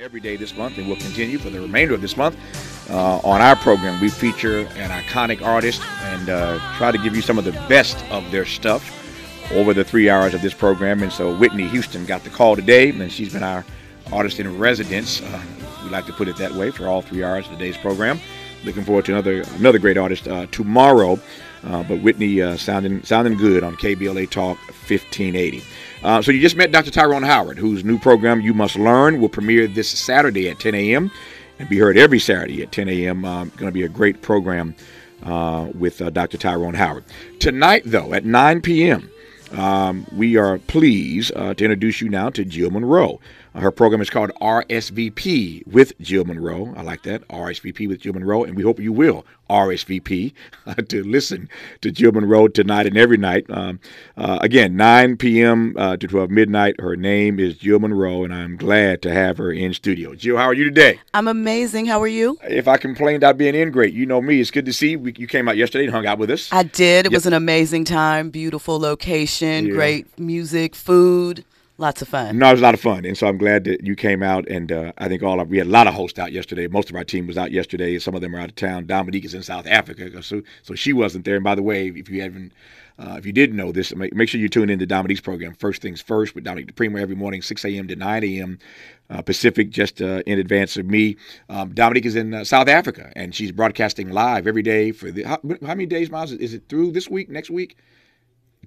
Every 0.00 0.20
day 0.20 0.36
this 0.36 0.56
month, 0.56 0.78
and 0.78 0.88
we'll 0.88 0.96
continue 0.96 1.38
for 1.38 1.50
the 1.50 1.60
remainder 1.60 1.92
of 1.92 2.00
this 2.00 2.16
month. 2.16 2.34
Uh, 2.88 3.18
on 3.18 3.42
our 3.42 3.54
program, 3.54 4.00
we 4.00 4.08
feature 4.08 4.60
an 4.60 4.88
iconic 4.88 5.42
artist 5.42 5.82
and 6.04 6.30
uh, 6.30 6.58
try 6.78 6.90
to 6.90 6.96
give 6.96 7.14
you 7.14 7.20
some 7.20 7.38
of 7.38 7.44
the 7.44 7.52
best 7.68 8.02
of 8.10 8.30
their 8.30 8.46
stuff 8.46 8.96
over 9.52 9.74
the 9.74 9.84
three 9.84 10.08
hours 10.08 10.32
of 10.32 10.40
this 10.40 10.54
program. 10.54 11.02
And 11.02 11.12
so 11.12 11.36
Whitney 11.36 11.68
Houston 11.68 12.06
got 12.06 12.24
the 12.24 12.30
call 12.30 12.56
today, 12.56 12.88
and 12.88 13.12
she's 13.12 13.34
been 13.34 13.42
our 13.42 13.62
artist 14.10 14.40
in 14.40 14.56
residence. 14.56 15.20
Uh, 15.20 15.42
we 15.84 15.90
like 15.90 16.06
to 16.06 16.14
put 16.14 16.28
it 16.28 16.36
that 16.36 16.52
way 16.52 16.70
for 16.70 16.86
all 16.86 17.02
three 17.02 17.22
hours 17.22 17.44
of 17.44 17.52
today's 17.52 17.76
program. 17.76 18.18
Looking 18.64 18.84
forward 18.84 19.04
to 19.04 19.12
another 19.12 19.42
another 19.58 19.78
great 19.78 19.98
artist 19.98 20.26
uh, 20.26 20.46
tomorrow. 20.46 21.20
Uh, 21.62 21.82
but 21.82 22.00
Whitney 22.00 22.40
uh, 22.40 22.56
sounding 22.56 23.02
sounding 23.02 23.36
good 23.36 23.62
on 23.62 23.76
KBLA 23.76 24.30
Talk 24.30 24.56
1580. 24.56 25.62
Uh, 26.02 26.22
so 26.22 26.32
you 26.32 26.40
just 26.40 26.56
met 26.56 26.72
Dr. 26.72 26.90
Tyrone 26.90 27.22
Howard, 27.22 27.58
whose 27.58 27.84
new 27.84 27.98
program 27.98 28.40
You 28.40 28.54
Must 28.54 28.76
Learn 28.76 29.20
will 29.20 29.28
premiere 29.28 29.66
this 29.66 29.88
Saturday 29.88 30.48
at 30.48 30.58
10 30.58 30.74
a.m. 30.74 31.10
and 31.58 31.68
be 31.68 31.78
heard 31.78 31.98
every 31.98 32.18
Saturday 32.18 32.62
at 32.62 32.72
10 32.72 32.88
a.m. 32.88 33.24
Um, 33.24 33.50
going 33.56 33.68
to 33.68 33.72
be 33.72 33.82
a 33.82 33.88
great 33.88 34.22
program 34.22 34.74
uh, 35.22 35.68
with 35.74 36.00
uh, 36.00 36.08
Dr. 36.08 36.38
Tyrone 36.38 36.74
Howard. 36.74 37.04
Tonight, 37.38 37.82
though, 37.84 38.14
at 38.14 38.24
9 38.24 38.62
p.m., 38.62 39.10
um, 39.52 40.06
we 40.16 40.36
are 40.36 40.58
pleased 40.58 41.32
uh, 41.34 41.54
to 41.54 41.64
introduce 41.64 42.00
you 42.00 42.08
now 42.08 42.30
to 42.30 42.44
Jill 42.44 42.70
Munroe. 42.70 43.20
Uh, 43.54 43.60
her 43.60 43.70
program 43.70 44.00
is 44.00 44.08
called 44.08 44.30
RSVP 44.40 45.66
with 45.66 45.98
Jill 46.00 46.24
Munroe. 46.24 46.72
I 46.76 46.82
like 46.82 47.02
that, 47.02 47.26
RSVP 47.28 47.88
with 47.88 48.00
Jill 48.00 48.14
Munroe, 48.14 48.44
and 48.44 48.56
we 48.56 48.62
hope 48.62 48.78
you 48.78 48.92
will 48.92 49.26
RSVP 49.50 50.32
uh, 50.66 50.74
to 50.88 51.02
listen 51.02 51.48
to 51.80 51.90
Jill 51.90 52.12
Munroe 52.12 52.48
tonight 52.48 52.86
and 52.86 52.96
every 52.96 53.16
night. 53.16 53.46
Um, 53.50 53.80
uh, 54.16 54.38
again, 54.40 54.76
9 54.76 55.16
p.m. 55.16 55.74
Uh, 55.76 55.96
to 55.96 56.06
12 56.06 56.30
midnight. 56.30 56.80
Her 56.80 56.96
name 56.96 57.38
is 57.38 57.58
Jill 57.58 57.80
Munroe, 57.80 58.24
and 58.24 58.32
I'm 58.32 58.56
glad 58.56 59.02
to 59.02 59.12
have 59.12 59.38
her 59.38 59.52
in 59.52 59.74
studio. 59.74 60.14
Jill, 60.14 60.36
how 60.36 60.44
are 60.44 60.54
you 60.54 60.64
today? 60.64 61.00
I'm 61.12 61.28
amazing. 61.28 61.86
How 61.86 62.00
are 62.00 62.08
you? 62.08 62.38
If 62.44 62.68
I 62.68 62.76
complained 62.76 63.18
about 63.18 63.36
being 63.36 63.54
in, 63.54 63.70
great. 63.70 63.92
You 63.92 64.06
know 64.06 64.20
me. 64.20 64.40
It's 64.40 64.50
good 64.50 64.66
to 64.66 64.72
see 64.72 64.90
you. 64.90 65.12
You 65.16 65.26
came 65.26 65.48
out 65.48 65.56
yesterday 65.56 65.84
and 65.84 65.92
hung 65.92 66.06
out 66.06 66.18
with 66.18 66.30
us. 66.30 66.52
I 66.52 66.62
did. 66.62 67.06
It 67.06 67.12
yep. 67.12 67.18
was 67.18 67.26
an 67.26 67.32
amazing 67.32 67.84
time. 67.84 68.30
Beautiful 68.30 68.78
location, 68.78 69.66
yeah. 69.66 69.72
great 69.72 70.18
music, 70.18 70.74
food. 70.74 71.44
Lots 71.80 72.02
of 72.02 72.08
fun. 72.08 72.36
No, 72.36 72.50
it 72.50 72.52
was 72.52 72.60
a 72.60 72.64
lot 72.64 72.74
of 72.74 72.80
fun, 72.80 73.06
and 73.06 73.16
so 73.16 73.26
I'm 73.26 73.38
glad 73.38 73.64
that 73.64 73.86
you 73.86 73.96
came 73.96 74.22
out. 74.22 74.46
And 74.48 74.70
uh, 74.70 74.92
I 74.98 75.08
think 75.08 75.22
all 75.22 75.40
of 75.40 75.48
we 75.48 75.56
had 75.56 75.66
a 75.66 75.70
lot 75.70 75.86
of 75.86 75.94
hosts 75.94 76.18
out 76.18 76.30
yesterday. 76.30 76.66
Most 76.66 76.90
of 76.90 76.96
our 76.96 77.04
team 77.04 77.26
was 77.26 77.38
out 77.38 77.52
yesterday. 77.52 77.98
Some 77.98 78.14
of 78.14 78.20
them 78.20 78.36
are 78.36 78.38
out 78.38 78.50
of 78.50 78.54
town. 78.56 78.84
Dominique 78.84 79.24
is 79.24 79.32
in 79.32 79.42
South 79.42 79.66
Africa, 79.66 80.22
so 80.22 80.42
so 80.62 80.74
she 80.74 80.92
wasn't 80.92 81.24
there. 81.24 81.36
And 81.36 81.44
by 81.44 81.54
the 81.54 81.62
way, 81.62 81.88
if 81.88 82.10
you 82.10 82.20
haven't, 82.20 82.52
uh, 82.98 83.14
if 83.16 83.24
you 83.24 83.32
didn't 83.32 83.56
know 83.56 83.72
this, 83.72 83.96
make, 83.96 84.14
make, 84.14 84.28
sure 84.28 84.38
you 84.38 84.50
tune 84.50 84.68
in 84.68 84.78
to 84.78 84.84
Dominique's 84.84 85.22
program. 85.22 85.54
First 85.54 85.80
things 85.80 86.02
first 86.02 86.34
with 86.34 86.44
Dominique 86.44 86.74
DePrima 86.74 87.00
every 87.00 87.16
morning, 87.16 87.40
6 87.40 87.64
a.m. 87.64 87.88
to 87.88 87.96
9 87.96 88.24
a.m. 88.24 88.58
Uh, 89.08 89.22
Pacific, 89.22 89.70
just 89.70 90.02
uh, 90.02 90.22
in 90.26 90.38
advance 90.38 90.76
of 90.76 90.84
me. 90.84 91.16
Um, 91.48 91.72
Dominique 91.72 92.04
is 92.04 92.14
in 92.14 92.34
uh, 92.34 92.44
South 92.44 92.68
Africa, 92.68 93.10
and 93.16 93.34
she's 93.34 93.52
broadcasting 93.52 94.10
live 94.10 94.46
every 94.46 94.62
day 94.62 94.92
for 94.92 95.10
the. 95.10 95.22
How, 95.22 95.40
how 95.62 95.68
many 95.68 95.86
days, 95.86 96.10
Miles? 96.10 96.32
Is 96.32 96.52
it 96.52 96.64
through 96.68 96.92
this 96.92 97.08
week? 97.08 97.30
Next 97.30 97.48
week? 97.48 97.78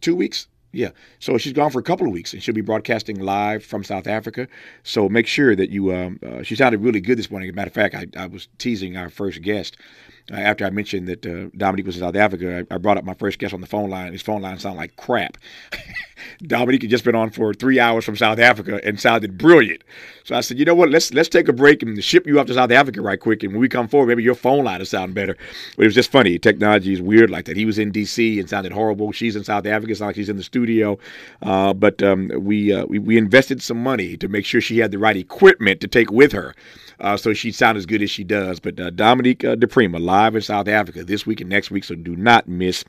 Two 0.02 0.16
weeks? 0.16 0.48
Yeah. 0.74 0.90
So 1.20 1.38
she's 1.38 1.54
gone 1.54 1.70
for 1.70 1.80
a 1.80 1.84
couple 1.84 2.08
of 2.08 2.12
weeks, 2.12 2.34
and 2.34 2.42
she'll 2.42 2.56
be 2.56 2.62
broadcasting 2.62 3.20
live 3.20 3.64
from 3.64 3.84
South 3.84 4.08
Africa. 4.08 4.48
So 4.84 5.08
make 5.08 5.28
sure 5.28 5.56
that 5.56 5.70
you. 5.70 5.94
Um, 5.96 6.20
uh, 6.26 6.42
she 6.42 6.56
sounded 6.56 6.82
really 6.82 7.00
good 7.00 7.18
this 7.18 7.30
morning. 7.30 7.48
As 7.48 7.54
a 7.54 7.56
matter 7.56 7.70
of 7.70 7.74
fact, 7.74 7.96
I, 7.96 8.08
I 8.18 8.26
was 8.26 8.48
teasing 8.58 8.98
our 8.98 9.10
first 9.10 9.42
guest 9.44 9.78
uh, 10.32 10.36
after 10.36 10.66
I 10.66 10.70
mentioned 10.70 11.08
that 11.10 11.26
uh, 11.26 11.50
Dominique 11.58 11.86
was 11.86 11.98
in 11.98 12.02
South 12.02 12.16
Africa, 12.16 12.66
I, 12.72 12.76
I, 12.76 12.78
brought 12.78 12.98
up 12.98 13.04
my 13.04 13.14
first 13.14 13.40
guest 13.40 13.54
on 13.54 13.60
the 13.60 13.68
phone 13.68 13.90
line. 13.90 14.14
His 14.14 14.22
phone 14.22 14.42
line 14.42 14.58
sounded 14.58 14.78
like 14.78 14.96
crap. 14.96 15.38
Dominique 16.44 16.84
had 16.84 16.92
just 16.92 17.04
been 17.04 17.16
on 17.16 17.30
for 17.30 17.54
three 17.54 17.78
hours 17.78 18.06
from 18.06 18.16
South 18.16 18.40
Africa 18.40 18.80
and 18.86 18.98
sounded 18.98 19.38
brilliant. 19.38 19.84
So 20.24 20.36
I 20.36 20.40
said, 20.40 20.58
you 20.58 20.64
know 20.64 20.76
what? 20.76 20.90
Let's 20.90 21.14
let's 21.14 21.28
take 21.28 21.50
a 21.50 21.54
break 21.54 21.84
and 21.84 22.02
ship 22.02 22.26
you 22.26 22.40
up 22.40 22.48
to 22.48 22.54
South 22.54 22.72
Africa 22.72 23.02
right 23.02 23.20
quick. 23.20 23.44
And 23.44 23.52
when 23.52 23.60
we 23.60 23.68
come 23.68 23.90
forward, 23.90 24.08
maybe 24.08 24.24
your 24.24 24.36
phone 24.36 24.64
line 24.64 24.80
will 24.80 24.86
sound 24.86 25.14
better. 25.14 25.36
But 25.76 25.84
it 25.84 25.88
was 25.88 25.96
just 25.96 26.12
funny. 26.12 26.40
Technology 26.40 26.94
is 26.94 27.02
weird 27.02 27.30
like 27.30 27.44
that. 27.46 27.58
He 27.58 27.66
was 27.66 27.78
in 27.78 27.92
D.C. 27.92 28.40
and 28.40 28.50
sounded 28.50 28.72
horrible. 28.72 29.12
She's 29.12 29.36
in 29.36 29.44
South 29.44 29.66
Africa. 29.66 29.92
It's 29.92 30.00
not 30.00 30.08
like 30.08 30.16
she's 30.16 30.30
in 30.30 30.38
the 30.38 30.44
studio. 30.44 30.63
Uh, 31.42 31.74
but 31.74 32.02
um, 32.02 32.32
we, 32.40 32.74
uh, 32.74 32.86
we 32.86 33.00
we 33.00 33.18
invested 33.18 33.62
some 33.62 33.82
money 33.82 34.18
to 34.18 34.28
make 34.28 34.46
sure 34.46 34.62
she 34.62 34.80
had 34.80 34.92
the 34.92 35.00
right 35.00 35.18
equipment 35.18 35.82
to 35.82 35.88
take 35.88 36.12
with 36.12 36.32
her 36.32 36.54
uh, 37.00 37.18
so 37.18 37.34
she 37.34 37.52
sounds 37.52 37.78
as 37.78 37.86
good 37.86 38.02
as 38.02 38.10
she 38.10 38.24
does. 38.24 38.60
But 38.60 38.80
uh, 38.80 38.90
Dominique 38.90 39.44
uh, 39.44 39.56
DePrima 39.56 40.02
live 40.02 40.36
in 40.36 40.42
South 40.42 40.68
Africa 40.68 41.04
this 41.04 41.26
week 41.26 41.42
and 41.42 41.50
next 41.50 41.70
week, 41.70 41.84
so 41.84 41.96
do 41.96 42.16
not 42.16 42.48
miss 42.48 42.86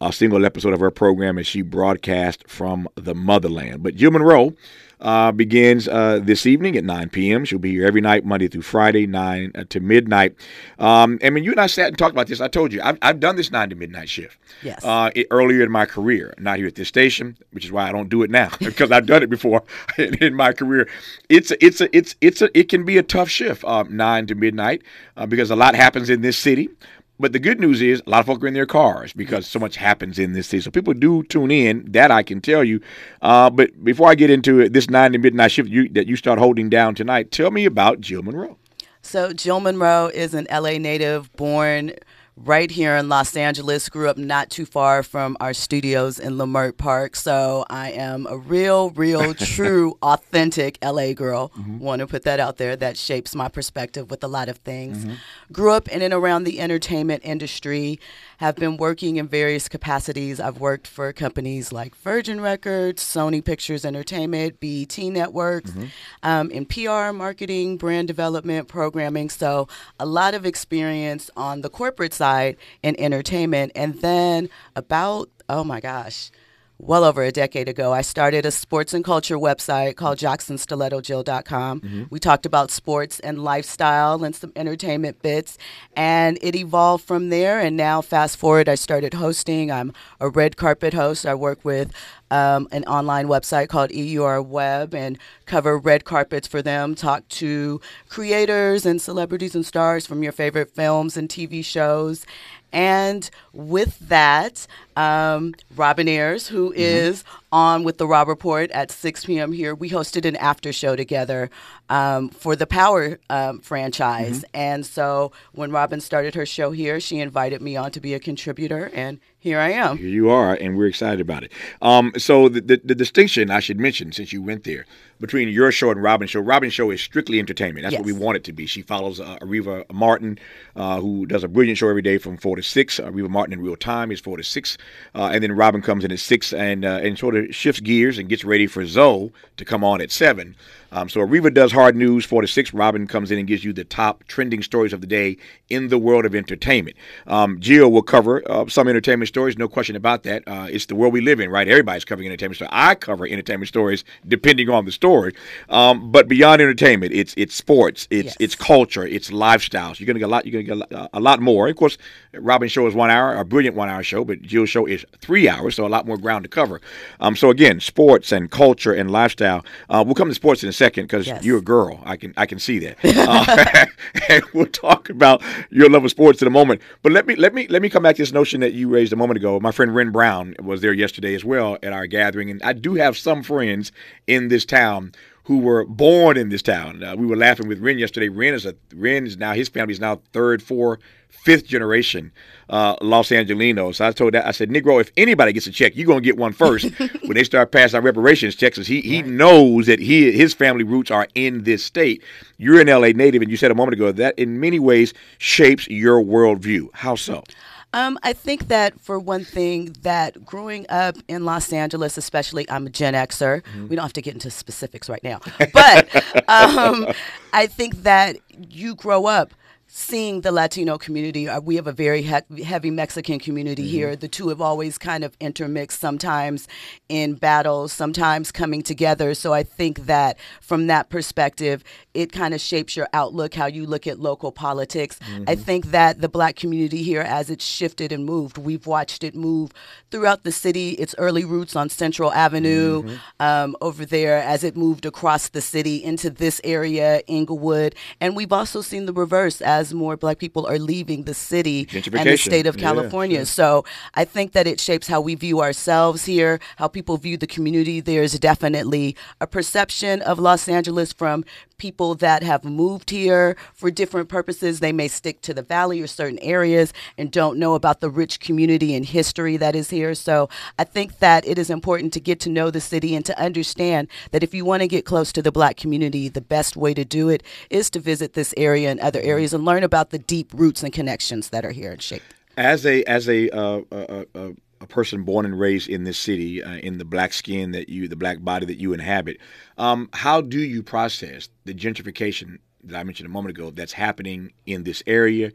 a 0.00 0.12
single 0.12 0.44
episode 0.44 0.74
of 0.74 0.80
her 0.80 0.90
program 0.90 1.38
as 1.38 1.46
she 1.46 1.62
broadcast 1.62 2.48
from 2.48 2.88
the 2.96 3.14
motherland. 3.14 3.82
But 3.82 3.94
Jill 3.94 4.10
Munroe 4.10 4.54
uh, 5.00 5.32
begins 5.32 5.88
uh, 5.88 6.20
this 6.22 6.46
evening 6.46 6.76
at 6.76 6.84
9 6.84 7.10
p.m. 7.10 7.44
She'll 7.44 7.58
be 7.58 7.72
here 7.72 7.86
every 7.86 8.00
night, 8.00 8.24
Monday 8.24 8.48
through 8.48 8.62
Friday, 8.62 9.06
9 9.06 9.52
uh, 9.54 9.64
to 9.68 9.80
midnight. 9.80 10.34
Um, 10.78 11.18
and 11.20 11.34
when 11.34 11.44
you 11.44 11.50
and 11.50 11.60
I 11.60 11.66
sat 11.66 11.88
and 11.88 11.98
talked 11.98 12.12
about 12.12 12.26
this, 12.26 12.40
I 12.40 12.48
told 12.48 12.72
you 12.72 12.80
I've, 12.82 12.98
I've 13.02 13.20
done 13.20 13.36
this 13.36 13.50
9 13.50 13.70
to 13.70 13.76
midnight 13.76 14.08
shift. 14.08 14.38
Yes. 14.62 14.82
Uh, 14.84 15.10
it, 15.14 15.26
earlier 15.30 15.62
in 15.62 15.70
my 15.70 15.86
career, 15.86 16.32
not 16.38 16.58
here 16.58 16.66
at 16.66 16.76
this 16.76 16.88
station, 16.88 17.36
which 17.50 17.64
is 17.64 17.72
why 17.72 17.88
I 17.88 17.92
don't 17.92 18.08
do 18.08 18.22
it 18.22 18.30
now 18.30 18.50
because 18.58 18.90
I've 18.90 19.06
done 19.06 19.22
it 19.22 19.30
before 19.30 19.62
in, 19.98 20.14
in, 20.22 20.34
my 20.34 20.52
career. 20.52 20.88
It's 21.28 21.50
a, 21.50 21.64
it's 21.64 21.80
a, 21.80 21.96
it's 21.96 22.14
it's 22.20 22.42
a, 22.42 22.58
it 22.58 22.68
can 22.68 22.84
be 22.84 22.98
a 22.98 23.02
tough 23.02 23.28
shift, 23.28 23.64
um, 23.64 23.94
9 23.94 24.26
to 24.28 24.34
midnight, 24.34 24.82
uh, 25.16 25.26
because 25.26 25.50
a 25.50 25.56
lot 25.56 25.74
happens 25.74 26.08
in 26.08 26.22
this 26.22 26.38
city. 26.38 26.70
But 27.18 27.32
the 27.32 27.38
good 27.38 27.60
news 27.60 27.80
is 27.80 28.02
a 28.06 28.10
lot 28.10 28.20
of 28.20 28.26
folk 28.26 28.42
are 28.42 28.46
in 28.46 28.54
their 28.54 28.66
cars 28.66 29.12
because 29.12 29.46
so 29.46 29.58
much 29.58 29.76
happens 29.76 30.18
in 30.18 30.34
this 30.34 30.48
city. 30.48 30.60
So 30.60 30.70
people 30.70 30.92
do 30.92 31.22
tune 31.24 31.50
in. 31.50 31.84
That 31.90 32.10
I 32.10 32.22
can 32.22 32.40
tell 32.40 32.62
you. 32.62 32.80
Uh, 33.22 33.48
but 33.48 33.82
before 33.82 34.08
I 34.08 34.14
get 34.14 34.28
into 34.30 34.60
it, 34.60 34.72
this 34.72 34.90
nine 34.90 35.12
to 35.12 35.18
midnight 35.18 35.52
shift 35.52 35.68
you, 35.70 35.88
that 35.90 36.06
you 36.06 36.16
start 36.16 36.38
holding 36.38 36.68
down 36.68 36.94
tonight, 36.94 37.30
tell 37.30 37.50
me 37.50 37.64
about 37.64 38.00
Jill 38.00 38.22
Munroe. 38.22 38.58
So 39.00 39.32
Jill 39.32 39.60
Munroe 39.60 40.10
is 40.12 40.34
an 40.34 40.46
LA 40.50 40.78
native, 40.78 41.32
born 41.36 41.92
right 42.36 42.70
here 42.70 42.96
in 42.96 43.08
Los 43.08 43.36
Angeles. 43.36 43.88
Grew 43.88 44.08
up 44.08 44.18
not 44.18 44.50
too 44.50 44.66
far 44.66 45.02
from 45.02 45.36
our 45.40 45.54
studios 45.54 46.18
in 46.18 46.34
Leimert 46.34 46.76
Park. 46.76 47.16
So 47.16 47.64
I 47.70 47.92
am 47.92 48.26
a 48.26 48.36
real, 48.36 48.90
real, 48.90 49.34
true, 49.34 49.96
authentic 50.02 50.78
LA 50.82 51.12
girl. 51.14 51.50
Mm-hmm. 51.50 51.78
Want 51.78 52.00
to 52.00 52.06
put 52.06 52.24
that 52.24 52.38
out 52.38 52.58
there. 52.58 52.76
That 52.76 52.96
shapes 52.96 53.34
my 53.34 53.48
perspective 53.48 54.10
with 54.10 54.22
a 54.22 54.28
lot 54.28 54.48
of 54.48 54.58
things. 54.58 55.04
Mm-hmm. 55.04 55.14
Grew 55.52 55.72
up 55.72 55.88
in 55.88 56.02
and 56.02 56.12
around 56.12 56.44
the 56.44 56.60
entertainment 56.60 57.22
industry 57.24 57.98
have 58.38 58.56
been 58.56 58.76
working 58.76 59.16
in 59.16 59.28
various 59.28 59.68
capacities. 59.68 60.40
I've 60.40 60.58
worked 60.60 60.86
for 60.86 61.12
companies 61.12 61.72
like 61.72 61.94
Virgin 61.96 62.40
Records, 62.40 63.02
Sony 63.02 63.44
Pictures 63.44 63.84
Entertainment, 63.84 64.60
BET 64.60 64.98
Networks, 64.98 65.70
mm-hmm. 65.70 65.86
um, 66.22 66.50
in 66.50 66.66
PR, 66.66 67.12
marketing, 67.12 67.76
brand 67.76 68.08
development, 68.08 68.68
programming. 68.68 69.30
So 69.30 69.68
a 69.98 70.06
lot 70.06 70.34
of 70.34 70.44
experience 70.44 71.30
on 71.36 71.62
the 71.62 71.70
corporate 71.70 72.14
side 72.14 72.56
in 72.82 72.98
entertainment. 72.98 73.72
And 73.74 74.00
then 74.00 74.48
about, 74.74 75.30
oh 75.48 75.64
my 75.64 75.80
gosh, 75.80 76.30
well 76.78 77.04
over 77.04 77.22
a 77.22 77.32
decade 77.32 77.68
ago, 77.68 77.92
I 77.92 78.02
started 78.02 78.44
a 78.44 78.50
sports 78.50 78.92
and 78.92 79.04
culture 79.04 79.38
website 79.38 79.96
called 79.96 80.18
JacksonStilettoJill.com. 80.18 81.80
Mm-hmm. 81.80 82.02
We 82.10 82.20
talked 82.20 82.44
about 82.44 82.70
sports 82.70 83.18
and 83.20 83.42
lifestyle 83.42 84.22
and 84.22 84.34
some 84.34 84.52
entertainment 84.54 85.22
bits, 85.22 85.56
and 85.96 86.38
it 86.42 86.54
evolved 86.54 87.04
from 87.04 87.30
there. 87.30 87.60
And 87.60 87.76
now, 87.76 88.02
fast 88.02 88.36
forward, 88.36 88.68
I 88.68 88.74
started 88.74 89.14
hosting. 89.14 89.70
I'm 89.70 89.92
a 90.20 90.28
red 90.28 90.56
carpet 90.56 90.92
host. 90.92 91.24
I 91.24 91.34
work 91.34 91.64
with 91.64 91.92
um, 92.30 92.68
an 92.72 92.84
online 92.84 93.28
website 93.28 93.68
called 93.68 93.90
EUR 93.92 94.42
Web 94.42 94.94
and 94.94 95.18
cover 95.46 95.78
red 95.78 96.04
carpets 96.04 96.46
for 96.46 96.60
them, 96.60 96.94
talk 96.94 97.26
to 97.28 97.80
creators 98.08 98.84
and 98.84 99.00
celebrities 99.00 99.54
and 99.54 99.64
stars 99.64 100.06
from 100.06 100.22
your 100.22 100.32
favorite 100.32 100.74
films 100.74 101.16
and 101.16 101.28
TV 101.28 101.64
shows. 101.64 102.26
And 102.72 103.30
with 103.52 103.98
that, 104.00 104.66
um, 104.96 105.54
Robin 105.76 106.08
Ayers, 106.08 106.48
who 106.48 106.70
mm-hmm. 106.70 106.80
is 106.80 107.24
on 107.52 107.84
with 107.84 107.98
the 107.98 108.06
Rob 108.06 108.28
Report 108.28 108.70
at 108.70 108.90
6 108.90 109.24
p.m. 109.26 109.52
here, 109.52 109.74
we 109.74 109.90
hosted 109.90 110.24
an 110.24 110.36
after 110.36 110.72
show 110.72 110.96
together 110.96 111.50
um, 111.88 112.28
for 112.30 112.56
the 112.56 112.66
Power 112.66 113.18
um, 113.30 113.60
franchise. 113.60 114.38
Mm-hmm. 114.38 114.56
And 114.56 114.86
so 114.86 115.32
when 115.52 115.70
Robin 115.70 116.00
started 116.00 116.34
her 116.34 116.46
show 116.46 116.70
here, 116.70 116.98
she 117.00 117.20
invited 117.20 117.62
me 117.62 117.76
on 117.76 117.90
to 117.92 118.00
be 118.00 118.14
a 118.14 118.20
contributor, 118.20 118.90
and 118.94 119.20
here 119.38 119.60
I 119.60 119.70
am. 119.70 119.98
Here 119.98 120.08
you 120.08 120.28
are, 120.28 120.54
and 120.54 120.76
we're 120.76 120.86
excited 120.86 121.20
about 121.20 121.44
it. 121.44 121.52
Um, 121.80 122.12
so 122.18 122.48
the, 122.48 122.60
the, 122.60 122.80
the 122.82 122.94
distinction 122.94 123.50
I 123.50 123.60
should 123.60 123.78
mention, 123.78 124.10
since 124.12 124.32
you 124.32 124.42
went 124.42 124.64
there, 124.64 124.86
between 125.20 125.48
your 125.48 125.72
show 125.72 125.90
and 125.90 126.02
Robin's 126.02 126.30
show. 126.30 126.40
Robin's 126.40 126.74
show 126.74 126.90
is 126.90 127.00
strictly 127.00 127.38
entertainment. 127.38 127.84
That's 127.84 127.92
yes. 127.92 128.00
what 128.00 128.06
we 128.06 128.12
want 128.12 128.36
it 128.36 128.44
to 128.44 128.52
be. 128.52 128.66
She 128.66 128.82
follows 128.82 129.20
uh, 129.20 129.38
Areva 129.40 129.90
Martin, 129.92 130.38
uh, 130.74 131.00
who 131.00 131.26
does 131.26 131.44
a 131.44 131.48
brilliant 131.48 131.78
show 131.78 131.88
every 131.88 132.02
day 132.02 132.18
from 132.18 132.36
four 132.36 132.56
to 132.56 132.62
six. 132.62 132.98
Areva 132.98 133.28
Martin 133.28 133.52
in 133.52 133.62
real 133.62 133.76
time 133.76 134.10
is 134.10 134.20
four 134.20 134.36
to 134.36 134.42
six 134.42 134.76
uh, 135.14 135.30
and 135.32 135.42
then 135.42 135.52
Robin 135.52 135.82
comes 135.82 136.04
in 136.04 136.12
at 136.12 136.18
six 136.18 136.52
and 136.52 136.84
uh, 136.84 137.00
and 137.02 137.18
sort 137.18 137.36
of 137.36 137.54
shifts 137.54 137.80
gears 137.80 138.18
and 138.18 138.28
gets 138.28 138.44
ready 138.44 138.66
for 138.66 138.86
Zoe 138.86 139.32
to 139.56 139.64
come 139.64 139.82
on 139.84 140.00
at 140.00 140.10
seven. 140.10 140.54
Um, 140.92 141.08
so 141.08 141.20
Areva 141.20 141.52
does 141.52 141.72
hard 141.72 141.96
news 141.96 142.24
four 142.24 142.42
to 142.42 142.48
six. 142.48 142.72
Robin 142.72 143.06
comes 143.06 143.30
in 143.30 143.38
and 143.38 143.46
gives 143.46 143.64
you 143.64 143.72
the 143.72 143.84
top 143.84 144.24
trending 144.24 144.62
stories 144.62 144.92
of 144.92 145.00
the 145.00 145.06
day 145.06 145.36
in 145.68 145.88
the 145.88 145.98
world 145.98 146.24
of 146.24 146.34
entertainment. 146.34 146.96
Um, 147.26 147.60
Jill 147.60 147.90
will 147.90 148.02
cover 148.02 148.42
uh, 148.50 148.66
some 148.68 148.88
entertainment 148.88 149.28
stories, 149.28 149.58
no 149.58 149.68
question 149.68 149.96
about 149.96 150.22
that. 150.24 150.42
Uh, 150.46 150.68
it's 150.70 150.86
the 150.86 150.94
world 150.94 151.12
we 151.12 151.20
live 151.20 151.40
in, 151.40 151.50
right? 151.50 151.66
Everybody's 151.66 152.04
covering 152.04 152.26
entertainment 152.26 152.56
stories. 152.56 152.70
I 152.72 152.94
cover 152.94 153.26
entertainment 153.26 153.68
stories 153.68 154.04
depending 154.26 154.68
on 154.68 154.84
the 154.84 154.92
story, 154.92 155.34
um, 155.68 156.10
but 156.10 156.28
beyond 156.28 156.62
entertainment, 156.62 157.12
it's 157.12 157.34
it's 157.36 157.54
sports, 157.54 158.06
it's 158.10 158.26
yes. 158.26 158.36
it's 158.40 158.54
culture, 158.54 159.04
it's 159.04 159.30
lifestyles. 159.30 159.98
You're 159.98 160.06
gonna 160.06 160.18
get 160.18 160.26
a 160.26 160.28
lot. 160.28 160.46
You're 160.46 160.62
gonna 160.62 160.86
get 160.86 161.08
a 161.12 161.20
lot 161.20 161.40
more. 161.40 161.68
Of 161.68 161.76
course, 161.76 161.98
Robin's 162.34 162.72
show 162.72 162.86
is 162.86 162.94
one 162.94 163.10
hour, 163.10 163.34
a 163.34 163.44
brilliant 163.44 163.76
one 163.76 163.88
hour 163.88 164.02
show, 164.02 164.24
but 164.24 164.42
Jill's 164.42 164.70
show 164.70 164.86
is 164.86 165.04
three 165.18 165.48
hours, 165.48 165.74
so 165.74 165.86
a 165.86 165.88
lot 165.88 166.06
more 166.06 166.16
ground 166.16 166.44
to 166.44 166.48
cover. 166.48 166.80
Um, 167.20 167.36
so 167.36 167.50
again, 167.50 167.80
sports 167.80 168.32
and 168.32 168.50
culture 168.50 168.92
and 168.92 169.10
lifestyle. 169.10 169.64
Uh, 169.88 170.02
we'll 170.04 170.14
come 170.14 170.28
to 170.28 170.34
sports 170.34 170.62
in 170.62 170.68
a 170.68 170.72
second 170.76 171.04
because 171.04 171.26
yes. 171.26 171.44
you're 171.44 171.58
a 171.58 171.62
girl. 171.62 172.00
I 172.04 172.16
can 172.16 172.32
I 172.36 172.46
can 172.46 172.58
see 172.58 172.78
that. 172.80 172.96
Uh, 173.28 173.86
and 174.28 174.44
we'll 174.52 174.66
talk 174.66 175.08
about 175.08 175.42
your 175.70 175.88
love 175.90 176.04
of 176.04 176.10
sports 176.10 176.40
in 176.42 176.48
a 176.48 176.50
moment. 176.50 176.80
But 177.02 177.12
let 177.12 177.26
me 177.26 177.34
let 177.34 177.54
me 177.54 177.66
let 177.68 177.82
me 177.82 177.88
come 177.88 178.02
back 178.02 178.16
to 178.16 178.22
this 178.22 178.32
notion 178.32 178.60
that 178.60 178.72
you 178.72 178.88
raised 178.88 179.12
a 179.12 179.16
moment 179.16 179.38
ago. 179.38 179.58
My 179.58 179.72
friend 179.72 179.94
Ren 179.94 180.10
Brown 180.10 180.54
was 180.62 180.80
there 180.80 180.92
yesterday 180.92 181.34
as 181.34 181.44
well 181.44 181.78
at 181.82 181.92
our 181.92 182.06
gathering, 182.06 182.50
and 182.50 182.62
I 182.62 182.72
do 182.72 182.94
have 182.94 183.16
some 183.16 183.42
friends 183.42 183.90
in 184.26 184.48
this 184.48 184.64
town 184.64 185.12
who 185.46 185.58
were 185.58 185.84
born 185.84 186.36
in 186.36 186.48
this 186.48 186.60
town. 186.60 187.04
Uh, 187.04 187.14
we 187.14 187.24
were 187.24 187.36
laughing 187.36 187.68
with 187.68 187.78
Ren 187.78 187.98
yesterday. 187.98 188.28
Ren 188.28 188.52
is 188.52 188.66
a 188.66 188.74
Ren 188.92 189.26
is 189.26 189.36
now 189.36 189.52
his 189.52 189.68
family 189.68 189.92
is 189.92 190.00
now 190.00 190.20
third, 190.32 190.60
fourth, 190.60 190.98
fifth 191.28 191.64
generation 191.64 192.32
uh, 192.68 192.96
Los 193.00 193.28
Angelinos. 193.28 193.96
So 193.96 194.08
I 194.08 194.10
told 194.10 194.34
that 194.34 194.44
I 194.44 194.50
said, 194.50 194.70
Negro, 194.70 195.00
if 195.00 195.12
anybody 195.16 195.52
gets 195.52 195.68
a 195.68 195.70
check, 195.70 195.94
you're 195.94 196.06
gonna 196.08 196.20
get 196.20 196.36
one 196.36 196.52
first 196.52 196.90
when 196.98 197.34
they 197.34 197.44
start 197.44 197.70
passing 197.70 197.98
out 197.98 198.02
reparations 198.02 198.56
checks. 198.56 198.76
He 198.78 199.00
he 199.00 199.22
right. 199.22 199.30
knows 199.30 199.86
that 199.86 200.00
he 200.00 200.32
his 200.32 200.52
family 200.52 200.82
roots 200.82 201.12
are 201.12 201.28
in 201.36 201.62
this 201.62 201.84
state. 201.84 202.24
You're 202.58 202.80
an 202.80 202.88
LA 202.88 203.08
native, 203.08 203.40
and 203.40 203.50
you 203.50 203.56
said 203.56 203.70
a 203.70 203.74
moment 203.76 203.94
ago 203.94 204.10
that 204.10 204.36
in 204.36 204.58
many 204.58 204.80
ways 204.80 205.14
shapes 205.38 205.86
your 205.86 206.20
worldview. 206.24 206.88
How 206.92 207.14
so? 207.14 207.44
Um, 207.92 208.18
I 208.22 208.32
think 208.32 208.68
that 208.68 209.00
for 209.00 209.18
one 209.18 209.44
thing, 209.44 209.96
that 210.02 210.44
growing 210.44 210.86
up 210.88 211.16
in 211.28 211.44
Los 211.44 211.72
Angeles, 211.72 212.18
especially, 212.18 212.68
I'm 212.68 212.86
a 212.86 212.90
Gen 212.90 213.14
Xer. 213.14 213.62
Mm-hmm. 213.62 213.88
We 213.88 213.96
don't 213.96 214.02
have 214.02 214.12
to 214.14 214.22
get 214.22 214.34
into 214.34 214.50
specifics 214.50 215.08
right 215.08 215.22
now, 215.24 215.40
but 215.72 216.14
um, 216.48 217.06
I 217.52 217.66
think 217.66 218.02
that 218.02 218.36
you 218.68 218.94
grow 218.94 219.26
up 219.26 219.54
seeing 219.98 220.42
the 220.42 220.52
Latino 220.52 220.98
community. 220.98 221.48
Uh, 221.48 221.58
we 221.58 221.74
have 221.76 221.86
a 221.86 221.92
very 221.92 222.20
he- 222.20 222.62
heavy 222.62 222.90
Mexican 222.90 223.38
community 223.38 223.82
mm-hmm. 223.82 223.90
here. 223.92 224.14
The 224.14 224.28
two 224.28 224.50
have 224.50 224.60
always 224.60 224.98
kind 224.98 225.24
of 225.24 225.34
intermixed, 225.40 225.98
sometimes 225.98 226.68
in 227.08 227.32
battles, 227.32 227.94
sometimes 227.94 228.52
coming 228.52 228.82
together. 228.82 229.32
So 229.32 229.54
I 229.54 229.62
think 229.62 230.04
that 230.04 230.36
from 230.60 230.88
that 230.88 231.08
perspective, 231.08 231.82
it 232.12 232.30
kind 232.30 232.52
of 232.52 232.60
shapes 232.60 232.94
your 232.94 233.08
outlook, 233.14 233.54
how 233.54 233.64
you 233.64 233.86
look 233.86 234.06
at 234.06 234.20
local 234.20 234.52
politics. 234.52 235.18
Mm-hmm. 235.18 235.44
I 235.48 235.54
think 235.54 235.86
that 235.86 236.20
the 236.20 236.28
black 236.28 236.56
community 236.56 237.02
here, 237.02 237.22
as 237.22 237.48
it's 237.48 237.64
shifted 237.64 238.12
and 238.12 238.26
moved, 238.26 238.58
we've 238.58 238.86
watched 238.86 239.24
it 239.24 239.34
move 239.34 239.72
throughout 240.10 240.44
the 240.44 240.52
city. 240.52 240.90
Its 240.90 241.14
early 241.16 241.46
roots 241.46 241.74
on 241.74 241.88
Central 241.88 242.30
Avenue, 242.34 243.02
mm-hmm. 243.02 243.16
um, 243.40 243.74
over 243.80 244.04
there, 244.04 244.42
as 244.42 244.62
it 244.62 244.76
moved 244.76 245.06
across 245.06 245.48
the 245.48 245.62
city 245.62 246.04
into 246.04 246.28
this 246.28 246.60
area, 246.64 247.22
Inglewood. 247.26 247.94
And 248.20 248.36
we've 248.36 248.52
also 248.52 248.82
seen 248.82 249.06
the 249.06 249.14
reverse 249.14 249.62
as 249.62 249.85
as 249.86 249.94
more 249.94 250.16
black 250.16 250.38
people 250.38 250.66
are 250.66 250.78
leaving 250.78 251.24
the 251.24 251.34
city 251.34 251.88
and 251.92 252.28
the 252.28 252.36
state 252.36 252.66
of 252.66 252.76
California. 252.76 253.38
Yeah, 253.38 253.44
sure. 253.44 253.46
So 253.46 253.84
I 254.14 254.24
think 254.24 254.52
that 254.52 254.66
it 254.66 254.80
shapes 254.80 255.06
how 255.06 255.20
we 255.20 255.34
view 255.34 255.60
ourselves 255.60 256.24
here, 256.24 256.58
how 256.76 256.88
people 256.88 257.16
view 257.16 257.36
the 257.36 257.46
community. 257.46 258.00
There's 258.00 258.38
definitely 258.38 259.16
a 259.40 259.46
perception 259.46 260.22
of 260.22 260.38
Los 260.38 260.68
Angeles 260.68 261.12
from 261.12 261.44
people 261.78 262.14
that 262.16 262.42
have 262.42 262.64
moved 262.64 263.10
here 263.10 263.56
for 263.74 263.90
different 263.90 264.28
purposes. 264.28 264.80
They 264.80 264.92
may 264.92 265.08
stick 265.08 265.40
to 265.42 265.54
the 265.54 265.62
valley 265.62 266.00
or 266.00 266.06
certain 266.06 266.38
areas 266.40 266.92
and 267.18 267.30
don't 267.30 267.58
know 267.58 267.74
about 267.74 268.00
the 268.00 268.10
rich 268.10 268.40
community 268.40 268.94
and 268.94 269.04
history 269.04 269.56
that 269.56 269.74
is 269.74 269.90
here. 269.90 270.14
So 270.14 270.48
I 270.78 270.84
think 270.84 271.18
that 271.18 271.46
it 271.46 271.58
is 271.58 271.70
important 271.70 272.12
to 272.14 272.20
get 272.20 272.40
to 272.40 272.50
know 272.50 272.70
the 272.70 272.80
city 272.80 273.14
and 273.14 273.24
to 273.26 273.38
understand 273.38 274.08
that 274.30 274.42
if 274.42 274.54
you 274.54 274.64
want 274.64 274.82
to 274.82 274.88
get 274.88 275.04
close 275.04 275.32
to 275.32 275.42
the 275.42 275.52
black 275.52 275.76
community, 275.76 276.28
the 276.28 276.40
best 276.40 276.76
way 276.76 276.94
to 276.94 277.04
do 277.04 277.28
it 277.28 277.42
is 277.70 277.90
to 277.90 278.00
visit 278.00 278.32
this 278.32 278.54
area 278.56 278.90
and 278.90 279.00
other 279.00 279.20
areas 279.20 279.52
and 279.52 279.64
learn 279.64 279.82
about 279.82 280.10
the 280.10 280.18
deep 280.18 280.52
roots 280.54 280.82
and 280.82 280.92
connections 280.92 281.50
that 281.50 281.64
are 281.64 281.72
here 281.72 281.92
in 281.92 281.98
Shape. 281.98 282.22
As 282.56 282.86
a 282.86 283.04
as 283.04 283.28
a 283.28 283.50
uh, 283.50 283.82
uh, 283.92 284.24
uh, 284.34 284.48
a 284.80 284.86
person 284.86 285.22
born 285.22 285.44
and 285.44 285.58
raised 285.58 285.88
in 285.88 286.04
this 286.04 286.18
city, 286.18 286.62
uh, 286.62 286.76
in 286.76 286.98
the 286.98 287.04
black 287.04 287.32
skin 287.32 287.72
that 287.72 287.88
you, 287.88 288.08
the 288.08 288.16
black 288.16 288.42
body 288.42 288.66
that 288.66 288.78
you 288.78 288.92
inhabit, 288.92 289.38
um, 289.78 290.08
how 290.12 290.40
do 290.40 290.60
you 290.60 290.82
process 290.82 291.48
the 291.64 291.74
gentrification 291.74 292.58
that 292.84 292.98
I 292.98 293.02
mentioned 293.02 293.26
a 293.26 293.32
moment 293.32 293.56
ago 293.56 293.70
that's 293.70 293.92
happening 293.92 294.52
in 294.66 294.84
this 294.84 295.02
area, 295.06 295.52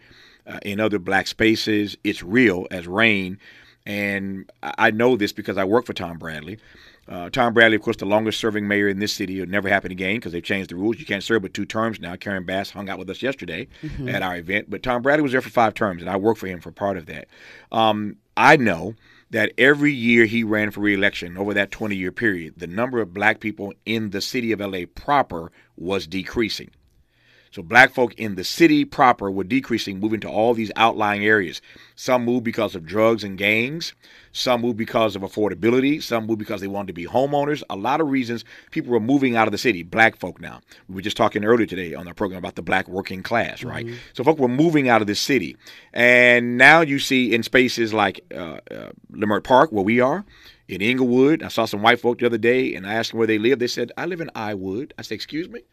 uh, 0.47 0.59
in 0.63 0.79
other 0.79 0.99
black 0.99 1.27
spaces? 1.27 1.97
It's 2.03 2.23
real 2.23 2.67
as 2.71 2.87
rain. 2.87 3.37
And 3.85 4.49
I 4.61 4.91
know 4.91 5.15
this 5.15 5.31
because 5.31 5.57
I 5.57 5.63
work 5.63 5.85
for 5.85 5.93
Tom 5.93 6.17
Bradley. 6.19 6.59
Uh, 7.07 7.29
Tom 7.29 7.53
Bradley, 7.53 7.75
of 7.75 7.81
course, 7.81 7.97
the 7.97 8.05
longest 8.05 8.39
serving 8.39 8.67
mayor 8.67 8.87
in 8.87 8.99
this 8.99 9.11
city. 9.11 9.39
It'll 9.39 9.51
never 9.51 9.67
happen 9.67 9.91
again 9.91 10.17
because 10.17 10.31
they've 10.31 10.43
changed 10.43 10.69
the 10.69 10.75
rules. 10.75 10.99
You 10.99 11.05
can't 11.05 11.23
serve 11.23 11.41
but 11.41 11.53
two 11.53 11.65
terms 11.65 11.99
now. 11.99 12.15
Karen 12.15 12.45
Bass 12.45 12.69
hung 12.69 12.89
out 12.89 12.99
with 12.99 13.09
us 13.09 13.21
yesterday 13.21 13.67
mm-hmm. 13.81 14.07
at 14.07 14.21
our 14.21 14.37
event. 14.37 14.69
But 14.69 14.83
Tom 14.83 15.01
Bradley 15.01 15.23
was 15.23 15.31
there 15.31 15.41
for 15.41 15.49
five 15.49 15.73
terms, 15.73 16.01
and 16.01 16.09
I 16.09 16.15
worked 16.15 16.39
for 16.39 16.47
him 16.47 16.61
for 16.61 16.71
part 16.71 16.97
of 16.97 17.07
that. 17.07 17.27
Um, 17.71 18.17
I 18.41 18.57
know 18.57 18.95
that 19.29 19.53
every 19.55 19.93
year 19.93 20.25
he 20.25 20.43
ran 20.43 20.71
for 20.71 20.79
reelection 20.79 21.37
over 21.37 21.53
that 21.53 21.69
20 21.69 21.95
year 21.95 22.11
period, 22.11 22.55
the 22.57 22.65
number 22.65 22.99
of 22.99 23.13
black 23.13 23.39
people 23.39 23.71
in 23.85 24.09
the 24.09 24.19
city 24.19 24.51
of 24.51 24.59
LA 24.59 24.85
proper 24.95 25.51
was 25.77 26.07
decreasing. 26.07 26.71
So 27.51 27.61
black 27.61 27.91
folk 27.91 28.13
in 28.15 28.35
the 28.35 28.45
city 28.45 28.85
proper 28.85 29.29
were 29.29 29.43
decreasing, 29.43 29.99
moving 29.99 30.21
to 30.21 30.29
all 30.29 30.53
these 30.53 30.71
outlying 30.77 31.25
areas. 31.25 31.61
Some 31.95 32.23
moved 32.23 32.45
because 32.45 32.75
of 32.75 32.85
drugs 32.85 33.25
and 33.25 33.37
gangs. 33.37 33.93
Some 34.31 34.61
moved 34.61 34.77
because 34.77 35.17
of 35.17 35.21
affordability. 35.21 36.01
Some 36.01 36.27
moved 36.27 36.39
because 36.39 36.61
they 36.61 36.67
wanted 36.67 36.87
to 36.87 36.93
be 36.93 37.05
homeowners. 37.05 37.61
A 37.69 37.75
lot 37.75 37.99
of 37.99 38.09
reasons 38.09 38.45
people 38.71 38.91
were 38.91 39.01
moving 39.01 39.35
out 39.35 39.49
of 39.49 39.51
the 39.51 39.57
city. 39.57 39.83
Black 39.83 40.15
folk 40.15 40.39
now. 40.39 40.61
We 40.87 40.95
were 40.95 41.01
just 41.01 41.17
talking 41.17 41.43
earlier 41.43 41.67
today 41.67 41.93
on 41.93 42.07
our 42.07 42.13
program 42.13 42.39
about 42.39 42.55
the 42.55 42.61
black 42.61 42.87
working 42.87 43.21
class, 43.21 43.65
right? 43.65 43.85
Mm-hmm. 43.85 43.97
So 44.13 44.23
folk 44.23 44.39
were 44.39 44.47
moving 44.47 44.87
out 44.87 45.01
of 45.01 45.07
the 45.07 45.15
city. 45.15 45.57
And 45.91 46.57
now 46.57 46.79
you 46.79 46.99
see 46.99 47.33
in 47.33 47.43
spaces 47.43 47.93
like 47.93 48.21
uh, 48.33 48.59
uh, 48.71 48.91
Leimert 49.11 49.43
Park, 49.43 49.73
where 49.73 49.83
we 49.83 49.99
are, 49.99 50.23
in 50.69 50.81
Inglewood. 50.81 51.43
I 51.43 51.49
saw 51.49 51.65
some 51.65 51.81
white 51.81 51.99
folk 51.99 52.19
the 52.19 52.25
other 52.27 52.37
day 52.37 52.73
and 52.75 52.87
I 52.87 52.93
asked 52.93 53.11
them 53.11 53.17
where 53.17 53.27
they 53.27 53.37
live. 53.37 53.59
They 53.59 53.67
said, 53.67 53.91
I 53.97 54.05
live 54.05 54.21
in 54.21 54.31
I 54.33 54.53
Wood. 54.53 54.93
I 54.97 55.01
said, 55.01 55.15
Excuse 55.15 55.49
me? 55.49 55.63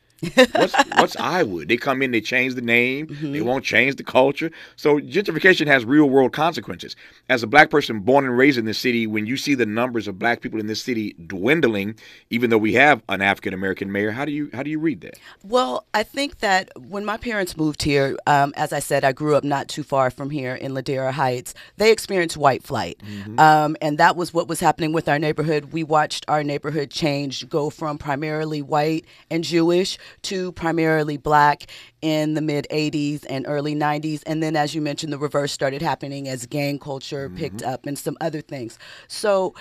What's 0.53 0.75
what's 0.97 1.17
I 1.17 1.43
Wood? 1.43 1.69
They 1.69 1.77
come 1.77 2.03
in, 2.03 2.11
they 2.11 2.21
change 2.21 2.55
the 2.55 2.63
name, 2.63 3.07
mm-hmm. 3.07 3.33
they 3.33 3.41
won't 3.41 3.65
change 3.65 3.97
the 3.97 4.05
culture. 4.05 4.51
So 4.77 4.99
gentrification 4.99 5.67
has 5.67 5.85
real 5.85 6.09
world 6.09 6.33
consequences. 6.33 6.97
As 7.29 7.43
a 7.43 7.47
black 7.47 7.69
person 7.69 8.01
born 8.01 8.25
and 8.25 8.37
raised 8.37 8.59
in 8.59 8.65
this 8.65 8.79
city, 8.79 9.07
when 9.07 9.27
you 9.27 9.37
see 9.37 9.55
the 9.55 9.67
numbers 9.67 10.09
of 10.09 10.19
black 10.19 10.41
people 10.41 10.59
in 10.59 10.67
this 10.67 10.83
city 10.83 11.15
dwindling, 11.27 11.95
even 12.31 12.49
though 12.49 12.59
we 12.59 12.73
have 12.75 13.03
an 13.09 13.21
African 13.21 13.53
American 13.53 13.93
mayor, 13.93 14.11
how 14.11 14.25
do 14.25 14.33
you 14.33 14.49
how 14.55 14.63
do 14.63 14.71
you 14.71 14.79
read 14.79 15.03
that? 15.03 15.19
Well, 15.45 15.87
I 15.93 16.03
think 16.03 16.39
that 16.39 16.71
when 16.77 17.05
my 17.05 17.17
parents 17.19 17.57
moved 17.57 17.83
here, 17.83 18.17
um, 18.27 18.55
as 18.57 18.73
I 18.73 18.79
said, 18.79 19.05
I 19.05 19.13
grew 19.13 19.37
up 19.37 19.45
not 19.45 19.69
too 19.69 19.83
far 19.83 20.11
from 20.11 20.31
here 20.31 20.55
in 20.55 20.73
Ladera 20.73 21.13
Heights. 21.13 21.55
They 21.77 21.93
experienced 21.93 22.37
white 22.37 22.63
flight, 22.63 23.01
mm-hmm. 23.05 23.39
um, 23.39 23.77
and 23.83 23.99
that 23.99 24.17
was 24.17 24.33
what 24.33 24.49
was 24.49 24.61
happening 24.61 24.93
with 24.93 25.09
our 25.09 25.19
neighborhood. 25.19 25.73
We 25.73 25.85
watched 25.85 26.25
our 26.29 26.43
neighborhood 26.43 26.91
change, 26.91 27.49
go 27.49 27.69
from 27.69 27.99
primarily 27.99 28.63
white 28.63 29.05
and 29.31 29.45
Jewish 29.45 29.99
to 30.23 30.53
primarily 30.53 31.19
black 31.19 31.67
in 32.03 32.35
the 32.35 32.41
mid 32.41 32.67
80s 32.71 33.25
and 33.29 33.47
early 33.49 33.75
90s. 33.75 34.23
And 34.27 34.43
then, 34.43 34.57
as 34.57 34.75
you 34.75 34.81
mentioned, 34.81 35.13
the 35.13 35.19
reverse 35.19 35.53
started 35.53 35.83
happening 35.83 36.29
as 36.29 36.47
gang 36.47 36.79
culture 36.79 37.29
mm-hmm. 37.29 37.39
picked 37.39 37.63
up 37.63 37.87
and 37.87 37.99
some 37.99 38.17
other 38.21 38.41
things. 38.41 38.79
So 39.09 39.55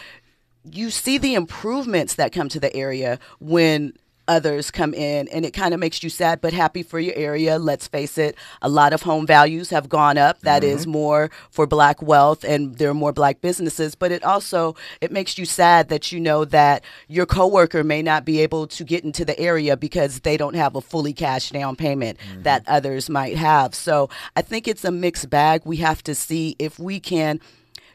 you 0.63 0.89
see 0.89 1.17
the 1.17 1.33
improvements 1.33 2.15
that 2.15 2.31
come 2.31 2.49
to 2.49 2.59
the 2.59 2.75
area 2.75 3.19
when 3.39 3.93
others 4.27 4.71
come 4.71 4.93
in 4.93 5.27
and 5.29 5.45
it 5.45 5.51
kind 5.51 5.73
of 5.73 5.79
makes 5.79 6.03
you 6.03 6.09
sad 6.09 6.41
but 6.41 6.53
happy 6.53 6.83
for 6.83 6.99
your 6.99 7.15
area 7.15 7.57
let's 7.57 7.87
face 7.87 8.17
it 8.17 8.35
a 8.61 8.69
lot 8.69 8.93
of 8.93 9.01
home 9.01 9.25
values 9.25 9.69
have 9.69 9.89
gone 9.89 10.17
up 10.17 10.39
That 10.41 10.63
mm-hmm. 10.63 10.77
is 10.77 10.87
more 10.87 11.31
for 11.49 11.65
black 11.65 12.01
wealth 12.01 12.43
and 12.43 12.75
there 12.75 12.89
are 12.89 12.93
more 12.93 13.13
black 13.13 13.41
businesses 13.41 13.95
but 13.95 14.11
it 14.11 14.23
also 14.23 14.75
it 15.01 15.11
makes 15.11 15.37
you 15.37 15.45
sad 15.45 15.89
that 15.89 16.11
you 16.11 16.19
know 16.19 16.45
that 16.45 16.83
your 17.07 17.25
coworker 17.25 17.83
may 17.83 18.01
not 18.01 18.25
be 18.25 18.39
able 18.39 18.67
to 18.67 18.83
get 18.83 19.03
into 19.03 19.25
the 19.25 19.39
area 19.39 19.77
because 19.77 20.21
they 20.21 20.37
don't 20.37 20.55
have 20.55 20.75
a 20.75 20.81
fully 20.81 21.13
cash 21.13 21.51
down 21.51 21.75
payment 21.75 22.17
mm-hmm. 22.19 22.43
that 22.43 22.63
others 22.67 23.09
might 23.09 23.37
have 23.37 23.73
so 23.73 24.09
i 24.35 24.41
think 24.41 24.67
it's 24.67 24.85
a 24.85 24.91
mixed 24.91 25.29
bag 25.29 25.61
we 25.65 25.77
have 25.77 26.03
to 26.03 26.13
see 26.13 26.55
if 26.59 26.79
we 26.79 26.99
can 26.99 27.39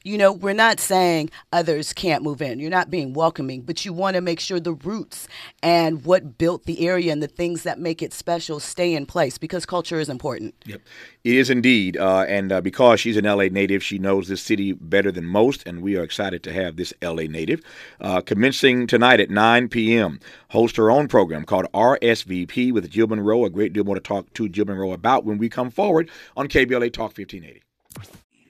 you 0.05 0.19
know, 0.19 0.33
we're 0.33 0.53
not 0.53 0.81
saying 0.81 1.31
others 1.53 1.93
can't 1.93 2.23
move 2.23 2.43
in. 2.43 2.59
You're 2.59 2.71
not 2.71 2.91
being 2.91 3.13
welcoming, 3.13 3.63
but 3.63 3.85
you 3.85 3.93
want 3.93 4.17
to 4.17 4.21
make 4.21 4.41
sure 4.41 4.61
the 4.61 4.75
roots 4.75 5.29
and 5.63 6.05
what 6.05 6.39
built 6.39 6.65
the 6.65 6.87
area 6.87 7.13
and 7.13 7.23
the 7.23 7.29
things 7.29 7.63
that 7.63 7.79
make 7.79 8.03
it 8.03 8.13
special 8.13 8.61
stay 8.61 8.95
in 8.95 9.07
place 9.07 9.39
because 9.39 9.67
culture 9.67 10.01
is 10.01 10.09
important. 10.09 10.55
Yep, 10.67 10.81
it 11.25 11.35
is 11.35 11.51
indeed. 11.51 11.97
Uh, 11.97 12.25
and 12.29 12.53
uh, 12.53 12.61
because 12.61 13.01
she's 13.01 13.17
an 13.17 13.25
LA 13.25 13.45
native, 13.45 13.83
she 13.83 13.99
knows 13.99 14.29
this 14.29 14.43
city 14.43 14.73
better 14.73 15.13
than 15.13 15.25
most, 15.25 15.63
and 15.67 15.83
we 15.83 15.97
are 15.97 16.03
excited 16.03 16.43
to 16.43 16.53
have 16.53 16.77
this 16.77 16.93
LA 17.03 17.25
native. 17.25 17.63
Uh, 18.01 18.21
commencing 18.21 18.87
tonight 18.87 19.21
at 19.21 19.31
9 19.31 19.69
p.m., 19.69 20.21
host 20.51 20.77
her 20.77 20.91
own 20.91 21.09
program 21.09 21.45
called 21.45 21.67
RSVP 21.73 22.73
with 22.73 22.91
Jill 22.91 23.07
Munroe. 23.07 23.45
A 23.45 23.51
great 23.51 23.73
deal 23.73 23.85
more 23.85 23.95
to 23.95 24.01
talk 24.01 24.33
to 24.35 24.49
Jill 24.49 24.67
Munroe 24.67 24.93
about 24.93 25.25
when 25.25 25.39
we 25.39 25.49
come 25.49 25.71
forward 25.71 26.11
on 26.37 26.49
KBLA 26.49 26.93
Talk 26.93 27.17
1580. 27.17 27.63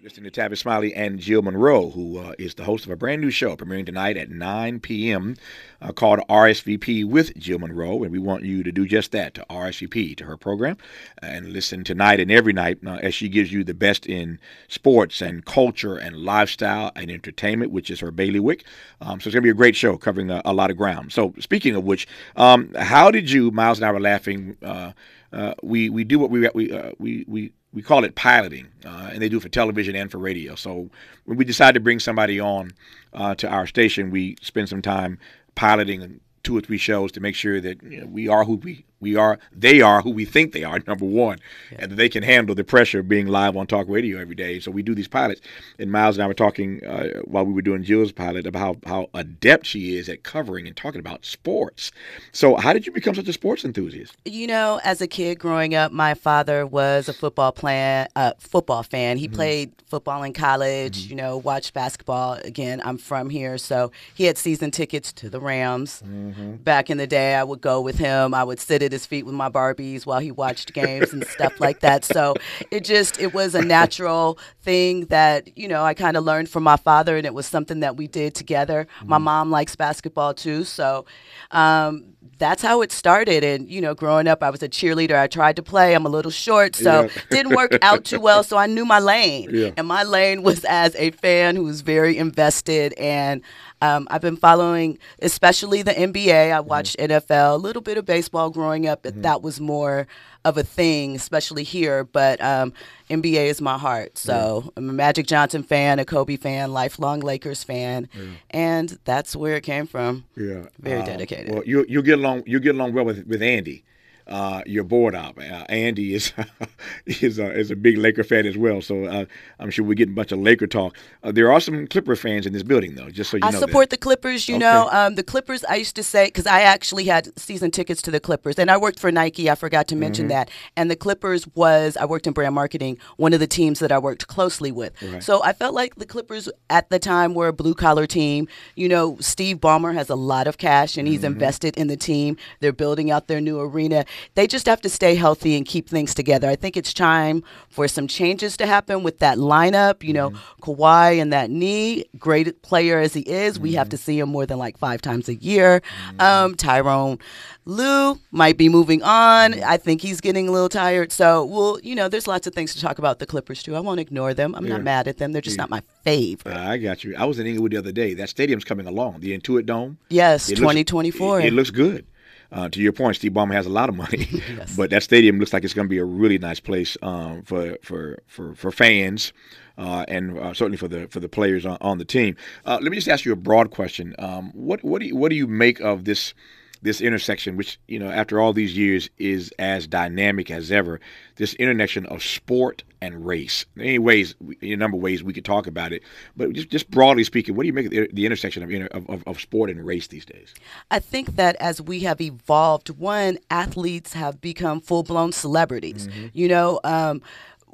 Listening 0.03 0.33
to 0.33 0.41
Tavis 0.41 0.59
Smiley 0.59 0.93
and 0.95 1.21
Jill 1.21 1.43
Munroe, 1.43 1.91
who 1.91 2.19
uh, 2.19 2.33
is 2.37 2.57
the 2.57 2.65
host 2.65 2.85
of 2.85 2.91
a 2.91 2.97
brand 2.97 3.23
new 3.23 3.31
show 3.31 3.55
premiering 3.55 3.87
tonight 3.87 4.17
at 4.17 4.31
9 4.31 4.81
p.m. 4.81 5.37
Uh, 5.81 5.93
called 5.93 6.19
RSVP 6.29 7.05
with 7.05 7.37
Jill 7.39 7.61
Munroe. 7.61 8.03
And 8.03 8.11
we 8.11 8.19
want 8.19 8.43
you 8.43 8.65
to 8.65 8.73
do 8.73 8.85
just 8.85 9.13
that, 9.13 9.35
to 9.35 9.47
RSVP 9.49 10.17
to 10.17 10.25
her 10.25 10.37
program 10.37 10.77
and 11.19 11.53
listen 11.53 11.85
tonight 11.85 12.19
and 12.19 12.33
every 12.33 12.53
night 12.53 12.79
uh, 12.85 12.95
as 12.95 13.15
she 13.15 13.29
gives 13.29 13.53
you 13.53 13.63
the 13.63 13.75
best 13.75 14.05
in 14.05 14.41
sports 14.67 15.23
and 15.23 15.45
culture 15.45 15.97
and 15.97 16.17
lifestyle 16.17 16.91
and 16.97 17.09
entertainment, 17.09 17.71
which 17.71 17.89
is 17.89 18.01
her 18.01 18.11
bailiwick. 18.11 18.65
Um, 19.01 19.21
so 19.21 19.29
it's 19.29 19.35
going 19.35 19.43
to 19.43 19.47
be 19.47 19.51
a 19.51 19.55
great 19.55 19.77
show 19.77 19.97
covering 19.97 20.33
a, 20.33 20.43
a, 20.45 20.53
lot 20.53 20.73
of 20.73 20.77
ground. 20.77 21.13
So 21.13 21.33
speaking 21.39 21.77
of 21.77 21.85
which, 21.85 22.09
um, 22.35 22.75
how 22.75 23.13
did 23.13 23.31
you, 23.31 23.53
Miles 23.53 23.79
and 23.79 23.87
I 23.87 23.93
were 23.93 24.01
laughing, 24.01 24.57
uh, 24.65 24.95
uh, 25.33 25.55
we, 25.63 25.91
we 25.91 26.03
do 26.03 26.19
what 26.19 26.31
we, 26.31 26.49
we, 26.55 26.73
uh, 26.73 26.91
we, 26.99 27.25
we 27.29 27.53
we 27.73 27.83
call 27.83 28.05
it 28.05 28.15
piloting, 28.15 28.69
uh, 28.85 29.11
and 29.13 29.23
they 29.23 29.29
do 29.29 29.39
it 29.39 29.43
for 29.43 29.49
television 29.49 29.97
and 29.97 30.11
for 30.11 30.19
radio. 30.19 30.55
So 30.55 30.91
when 31.25 31.39
we 31.39 31.45
decide 31.45 31.75
to 31.75 31.81
bring 31.81 32.01
somebody 32.01 32.39
on 32.39 32.73
uh, 33.13 33.35
to 33.37 33.49
our 33.49 33.67
station, 33.67 34.11
we 34.11 34.37
spend 34.43 34.69
some 34.69 34.83
time 34.83 35.19
piloting 35.55 36.21
two 36.43 36.57
or 36.57 36.61
three 36.61 36.79
shows 36.79 37.13
to 37.13 37.21
make 37.21 37.35
sure 37.35 37.61
that 37.61 37.83
you 37.83 38.01
know, 38.01 38.07
we 38.07 38.29
are 38.29 38.45
who 38.45 38.57
we 38.57 38.85
we 39.03 39.17
are 39.17 39.39
they 39.53 39.83
are 39.83 40.01
who 40.01 40.11
we 40.11 40.25
think 40.25 40.53
they 40.53 40.65
are 40.65 40.81
number 40.87 41.05
one 41.05 41.39
yeah. 41.71 41.79
and 41.81 41.93
they 41.93 42.09
can 42.09 42.23
handle 42.23 42.55
the 42.55 42.65
pressure 42.65 43.01
of 43.01 43.09
being 43.09 43.27
live 43.27 43.57
on 43.57 43.67
talk 43.67 43.87
radio 43.89 44.19
every 44.19 44.35
day 44.35 44.59
so 44.61 44.71
we 44.71 44.83
do 44.83 44.95
these 44.95 45.09
pilots 45.09 45.41
and 45.79 45.91
miles 45.91 46.17
and 46.17 46.23
i 46.23 46.27
were 46.27 46.33
talking 46.33 46.83
uh, 46.87 47.21
while 47.25 47.45
we 47.45 47.53
were 47.53 47.61
doing 47.61 47.83
jill's 47.83 48.13
pilot 48.13 48.47
about 48.47 48.61
how, 48.61 48.77
how 48.87 49.11
adept 49.13 49.67
she 49.67 49.97
is 49.97 50.09
at 50.09 50.23
covering 50.23 50.67
and 50.67 50.77
talking 50.77 51.01
about 51.01 51.27
sports 51.27 51.91
so 52.31 52.57
how 52.57 52.73
did 52.73 52.87
you 52.87 52.93
become 52.93 53.15
such 53.15 53.29
a 53.29 53.33
sports 53.33 53.65
enthusiast 53.65 54.17
you 54.25 54.47
know 54.47 54.81
as 54.85 55.01
a 55.01 55.07
kid 55.07 55.39
growing 55.39 55.75
up 55.75 55.91
my 55.91 56.15
father 56.15 56.65
was 56.65 57.09
a 57.09 57.13
football 57.13 57.51
plan 57.51 58.07
uh, 58.15 58.33
football 58.39 58.85
fan 58.85 59.19
he 59.19 59.27
mm-hmm. 59.27 59.35
played 59.35 59.73
football 59.87 60.23
in 60.23 60.33
college 60.33 61.03
mm-hmm. 61.03 61.11
you 61.11 61.17
know 61.17 61.37
watched 61.39 61.75
basketball 61.75 62.35
again 62.45 62.81
i'm 62.85 62.97
from 62.97 63.29
here 63.29 63.59
so 63.59 63.91
he 64.15 64.25
had 64.25 64.39
season 64.39 64.71
tickets 64.71 65.13
to 65.13 65.29
the 65.29 65.41
rams 65.41 66.03
mm-hmm. 66.07 66.55
back 66.57 66.89
in 66.89 66.99
the 66.99 67.07
day 67.07 67.35
i 67.35 67.43
would 67.43 67.61
go 67.61 67.81
with 67.81 67.99
him 67.99 68.33
i 68.33 68.45
would 68.45 68.61
sit 68.61 68.81
at 68.83 68.92
his 68.93 69.07
feet 69.07 69.27
with 69.27 69.35
my 69.35 69.49
Barbies 69.49 70.07
while 70.07 70.21
he 70.21 70.31
watched 70.31 70.73
games 70.73 71.13
and 71.13 71.27
stuff 71.27 71.61
like 71.61 71.81
that. 71.81 72.05
So 72.05 72.35
it 72.71 72.85
just 72.85 73.21
it 73.21 73.35
was 73.35 73.55
a 73.55 73.63
natural 73.63 74.39
thing 74.63 75.07
that 75.07 75.57
you 75.57 75.69
know 75.69 75.85
I 75.85 75.95
kind 75.95 76.17
of 76.17 76.25
learned 76.25 76.49
from 76.49 76.63
my 76.63 76.77
father, 76.77 77.17
and 77.17 77.27
it 77.27 77.35
was 77.35 77.47
something 77.47 77.81
that 77.81 77.97
we 77.97 78.07
did 78.07 78.35
together. 78.35 78.87
Mm-hmm. 78.99 79.09
My 79.09 79.19
mom 79.19 79.51
likes 79.51 79.77
basketball 79.77 80.35
too, 80.35 80.65
so. 80.65 81.05
Um, 81.51 82.13
that's 82.39 82.63
how 82.63 82.83
it 82.83 82.91
started. 82.91 83.45
And, 83.45 83.71
you 83.71 83.81
know, 83.81 83.95
growing 83.95 84.27
up, 84.27 84.43
I 84.43 84.51
was 84.51 84.65
a 84.65 84.69
cheerleader. 84.69 85.17
I 85.17 85.29
tried 85.29 85.55
to 85.57 85.63
play. 85.63 85.95
I'm 85.95 86.07
a 86.07 86.09
little 86.09 86.31
short, 86.31 86.75
so 86.75 87.03
yeah. 87.03 87.09
didn't 87.31 87.55
work 87.55 87.79
out 87.83 88.05
too 88.05 88.19
well. 88.19 88.43
So 88.43 88.57
I 88.57 88.67
knew 88.67 88.85
my 88.85 88.99
lane. 88.99 89.51
Yeah. 89.53 89.71
And 89.77 89.87
my 89.87 90.03
lane 90.03 90.43
was 90.43 90.65
as 90.65 90.97
a 90.97 91.13
fan 91.13 91.55
who 91.55 91.65
was 91.65 91.83
very 91.83 92.19
invested. 92.19 92.95
And 92.95 93.43
um, 93.83 94.07
I've 94.13 94.21
been 94.21 94.37
following, 94.37 94.97
especially 95.21 95.83
the 95.83 95.91
NBA. 95.91 96.53
I 96.53 96.59
mm-hmm. 96.59 96.69
watched 96.69 96.97
mm-hmm. 96.99 97.11
NFL, 97.11 97.55
a 97.55 97.57
little 97.57 97.83
bit 97.83 97.99
of 97.99 98.07
baseball 98.07 98.49
growing 98.49 98.87
up, 98.87 99.03
but 99.03 99.15
mm-hmm. 99.15 99.23
that 99.23 99.43
was 99.43 99.61
more 99.61 100.07
of 100.45 100.57
a 100.57 100.63
thing, 100.63 101.17
especially 101.17 101.65
here. 101.65 102.05
But 102.05 102.41
um, 102.41 102.73
NBA 103.11 103.47
is 103.47 103.61
my 103.61 103.77
heart. 103.77 104.17
So 104.17 104.63
yeah. 104.65 104.71
I'm 104.77 104.89
a 104.89 104.93
Magic 104.93 105.27
Johnson 105.27 105.65
fan, 105.65 105.99
a 105.99 106.05
Kobe 106.05 106.37
fan, 106.37 106.73
lifelong 106.73 107.21
Lakers 107.21 107.65
fan, 107.65 108.09
yeah. 108.15 108.23
and 108.51 108.99
that's 109.05 109.35
where 109.35 109.57
it 109.57 109.63
came 109.63 109.89
from. 109.89 110.27
Yeah, 110.37 110.67
very 110.79 111.03
uh, 111.03 111.05
dedicated. 111.05 111.53
Well, 111.53 111.65
you 111.67 111.85
you 111.89 112.03
get 112.03 112.21
along 112.21 112.45
you 112.47 112.61
get 112.61 112.77
along 112.77 112.93
well 112.93 113.05
with 113.05 113.27
with 113.27 113.43
Andy 113.43 113.83
uh, 114.27 114.63
your 114.67 114.85
board 114.85 115.15
op. 115.15 115.39
Uh, 115.39 115.65
Andy 115.69 116.15
is 116.15 116.33
is, 117.07 117.39
uh, 117.39 117.51
is 117.51 117.71
a 117.71 117.77
big 117.77 117.99
Laker 117.99 118.25
fan 118.25 118.47
as 118.47 118.57
well, 118.57 118.81
so 118.81 119.05
uh, 119.05 119.25
I'm 119.59 119.71
sure 119.71 119.85
we 119.85 119.95
get 119.95 120.09
a 120.09 120.13
bunch 120.13 120.33
of 120.33 120.39
Laker 120.39 120.67
talk. 120.67 120.97
Uh, 121.23 121.33
there 121.33 121.53
are 121.53 121.61
some 121.61 121.87
Clipper 121.87 122.17
fans 122.17 122.47
in 122.47 122.53
this 122.53 122.63
building, 122.63 122.95
though. 122.95 123.11
Just 123.11 123.31
so 123.31 123.37
you 123.37 123.43
I 123.45 123.51
know, 123.51 123.59
I 123.59 123.61
support 123.61 123.91
that. 123.91 124.01
the 124.01 124.03
Clippers. 124.03 124.49
You 124.49 124.57
okay. 124.57 124.61
know, 124.61 124.89
um, 124.93 125.15
the 125.15 125.23
Clippers. 125.23 125.65
I 125.65 125.77
used 125.77 125.97
to 125.97 126.03
say 126.03 126.27
because 126.27 126.47
I 126.47 126.63
actually 126.63 127.05
had 127.05 127.37
season 127.39 127.71
tickets 127.71 128.03
to 128.03 128.11
the 128.11 128.21
Clippers, 128.21 128.59
and 128.59 128.71
I 128.71 128.77
worked 128.77 128.99
for 128.99 129.11
Nike. 129.11 129.51
I 129.51 129.55
forgot 129.55 129.89
to 129.89 129.97
mention 129.97 130.25
mm-hmm. 130.25 130.31
that. 130.31 130.51
And 130.77 130.91
the 130.91 130.97
Clippers 130.97 131.47
was 131.55 131.97
I 131.97 132.05
worked 132.05 132.27
in 132.27 132.33
brand 132.33 132.55
marketing, 132.55 132.99
one 133.17 133.33
of 133.33 133.41
the 133.41 133.47
teams 133.47 133.79
that 133.81 133.93
I 133.93 133.99
worked 133.99 134.27
closely 134.27 134.73
with. 134.73 135.01
Right. 135.03 135.23
So 135.23 135.43
I 135.43 135.53
felt 135.53 135.75
like 135.75 135.97
the 135.97 136.07
Clippers 136.07 136.49
at 136.71 136.91
the 136.91 136.99
time 136.99 137.35
were 137.35 137.49
a 137.49 137.53
blue 137.53 137.75
collar 137.75 138.07
team. 138.07 138.49
You 138.77 138.89
know, 138.89 139.17
Steve 139.21 139.59
Ballmer 139.59 139.95
has 139.95 140.11
a 140.11 140.17
lot 140.17 140.47
of 140.47 140.59
cash, 140.59 140.97
and 140.97 141.07
he's 141.09 141.19
mm-hmm. 141.19 141.33
invested 141.33 141.77
in 141.77 141.89
the 141.89 141.97
team. 141.97 142.37
They're 142.61 142.73
building 142.73 143.11
out 143.11 143.29
their 143.29 143.41
new 143.41 143.61
arena. 143.61 144.05
They 144.35 144.47
just 144.47 144.67
have 144.67 144.81
to 144.83 144.89
stay 144.89 145.15
healthy 145.15 145.57
and 145.57 145.67
keep 145.67 145.89
things 145.89 146.15
together. 146.15 146.49
I 146.49 146.57
think 146.57 146.77
it's 146.77 146.95
time 146.95 147.43
for 147.69 147.89
some 147.89 148.07
changes 148.07 148.57
to 148.59 148.67
happen 148.67 149.03
with 149.03 149.19
that 149.19 149.39
lineup. 149.39 150.03
You 150.03 150.13
know, 150.13 150.31
mm-hmm. 150.31 150.63
Kawhi 150.63 151.21
and 151.21 151.33
that 151.33 151.51
knee, 151.51 152.05
great 152.19 152.63
player 152.63 152.99
as 152.99 153.15
he 153.15 153.21
is, 153.23 153.55
mm-hmm. 153.55 153.63
we 153.63 153.73
have 153.75 153.89
to 153.91 153.97
mm-hmm. 153.97 154.05
see 154.05 154.19
him 154.19 154.29
more 154.29 154.47
than 154.47 154.59
like 154.59 154.79
five 154.79 155.03
times 155.03 155.29
a 155.29 155.35
year. 155.35 155.81
Mm-hmm. 155.81 156.21
Um, 156.21 156.55
Tyronn 156.55 157.21
Lue 157.65 158.19
might 158.33 158.59
be 158.59 158.69
moving 158.69 159.03
on. 159.03 159.53
Mm-hmm. 159.53 159.65
I 159.65 159.77
think 159.77 160.01
he's 160.01 160.21
getting 160.21 160.49
a 160.49 160.53
little 160.53 160.69
tired. 160.69 161.13
So, 161.13 161.45
well, 161.45 161.79
you 161.83 161.95
know, 161.95 162.09
there's 162.09 162.27
lots 162.27 162.47
of 162.47 162.55
things 162.55 162.75
to 162.75 162.81
talk 162.81 162.99
about 162.99 163.19
the 163.19 163.27
Clippers 163.27 163.63
too. 163.63 163.77
I 163.77 163.81
won't 163.81 164.01
ignore 164.01 164.35
them. 164.35 164.55
I'm 164.55 164.65
yeah. 164.65 164.75
not 164.75 164.83
mad 164.83 165.09
at 165.09 165.19
them. 165.19 165.33
They're 165.33 165.43
just 165.43 165.57
yeah. 165.57 165.63
not 165.63 165.71
my 165.71 165.83
favorite. 166.03 166.57
Uh, 166.57 166.61
I 166.61 166.79
got 166.79 167.05
you. 167.05 167.15
I 167.17 167.25
was 167.25 167.39
in 167.39 167.47
Inglewood 167.47 167.73
the 167.73 167.77
other 167.77 167.93
day. 167.93 168.15
That 168.15 168.29
stadium's 168.29 168.65
coming 168.65 168.87
along. 168.87 169.21
The 169.21 169.39
Intuit 169.39 169.67
Dome. 169.67 169.99
Yes, 170.09 170.49
2024. 170.49 171.29
Looks, 171.29 171.45
it, 171.45 171.49
it 171.49 171.53
looks 171.53 171.71
good. 171.71 172.07
Uh, 172.53 172.69
to 172.69 172.81
your 172.81 172.93
point, 172.93 173.17
Steve 173.17 173.33
Ballmer 173.33 173.55
has 173.55 173.67
a 173.67 173.71
lot 173.71 173.89
of 173.89 173.97
money, 173.97 174.29
yes. 174.31 174.77
but 174.77 174.91
that 174.91 175.03
stadium 175.03 175.39
looks 175.39 175.53
like 175.53 175.65
it's 175.65 175.75
going 175.75 175.87
to 175.87 175.91
be 175.91 175.99
a 175.99 176.05
really 176.05 176.39
nice 176.39 176.61
place 176.61 176.97
um, 177.03 177.43
for, 177.43 177.79
for 177.83 178.23
for 178.27 178.55
for 178.55 178.71
fans. 178.71 179.33
Uh, 179.79 180.05
and 180.07 180.39
uh, 180.39 180.53
certainly 180.53 180.77
for 180.77 180.87
the 180.87 181.09
for 181.09 181.19
the 181.19 181.31
players 181.31 181.65
on, 181.65 181.79
on 181.81 181.97
the 181.97 182.05
team. 182.05 182.37
Uh, 182.67 182.79
let 182.83 182.91
me 182.91 182.97
just 182.97 183.09
ask 183.09 183.25
you 183.25 183.33
a 183.33 183.37
broad 183.37 183.71
question. 183.71 184.15
Um, 184.19 184.51
what 184.55 184.85
what 184.85 185.01
do 185.01 185.09
you, 185.09 185.17
what 185.17 185.31
do 185.31 185.35
you 185.35 185.47
make 185.47 185.81
of 185.81 186.05
this 186.05 186.35
this 186.83 187.01
intersection, 187.01 187.57
which 187.57 187.79
you 187.89 187.99
know 187.99 188.11
after 188.11 188.41
all 188.41 188.53
these 188.53 188.77
years 188.77 189.09
is 189.19 189.53
as 189.59 189.87
dynamic 189.87 190.51
as 190.51 190.71
ever? 190.71 191.01
This 191.37 191.55
intersection 191.55 192.07
of 192.07 192.23
sport 192.23 192.83
and 193.01 193.27
race. 193.27 193.67
In 193.77 193.83
any 193.83 193.99
ways, 193.99 194.35
in 194.61 194.73
a 194.73 194.77
number 194.77 194.97
of 194.97 195.03
ways 195.03 195.25
we 195.25 195.33
could 195.33 195.45
talk 195.45 195.67
about 195.67 195.93
it, 195.93 196.03
but 196.37 196.53
just, 196.53 196.69
just 196.69 196.91
broadly 196.91 197.25
speaking, 197.25 197.57
what 197.57 197.65
do 197.65 197.67
you 197.67 197.73
make 197.73 197.87
of 197.87 197.91
the, 197.91 198.09
the 198.13 198.27
intersection 198.27 198.63
of, 198.63 199.09
of, 199.09 199.25
of 199.27 199.41
sport 199.41 199.71
and 199.71 199.85
race 199.85 200.07
these 200.07 200.25
days? 200.25 200.55
I 200.91 201.01
think 201.01 201.35
that 201.37 201.57
as 201.57 201.81
we 201.81 202.01
have 202.01 202.21
evolved, 202.21 202.91
one, 202.91 203.39
athletes 203.51 204.13
have 204.13 204.41
become 204.41 204.81
full 204.81 205.03
blown 205.03 205.33
celebrities. 205.33 206.07
Mm-hmm. 206.07 206.27
You 206.33 206.49
know, 206.49 206.81
um, 206.85 207.23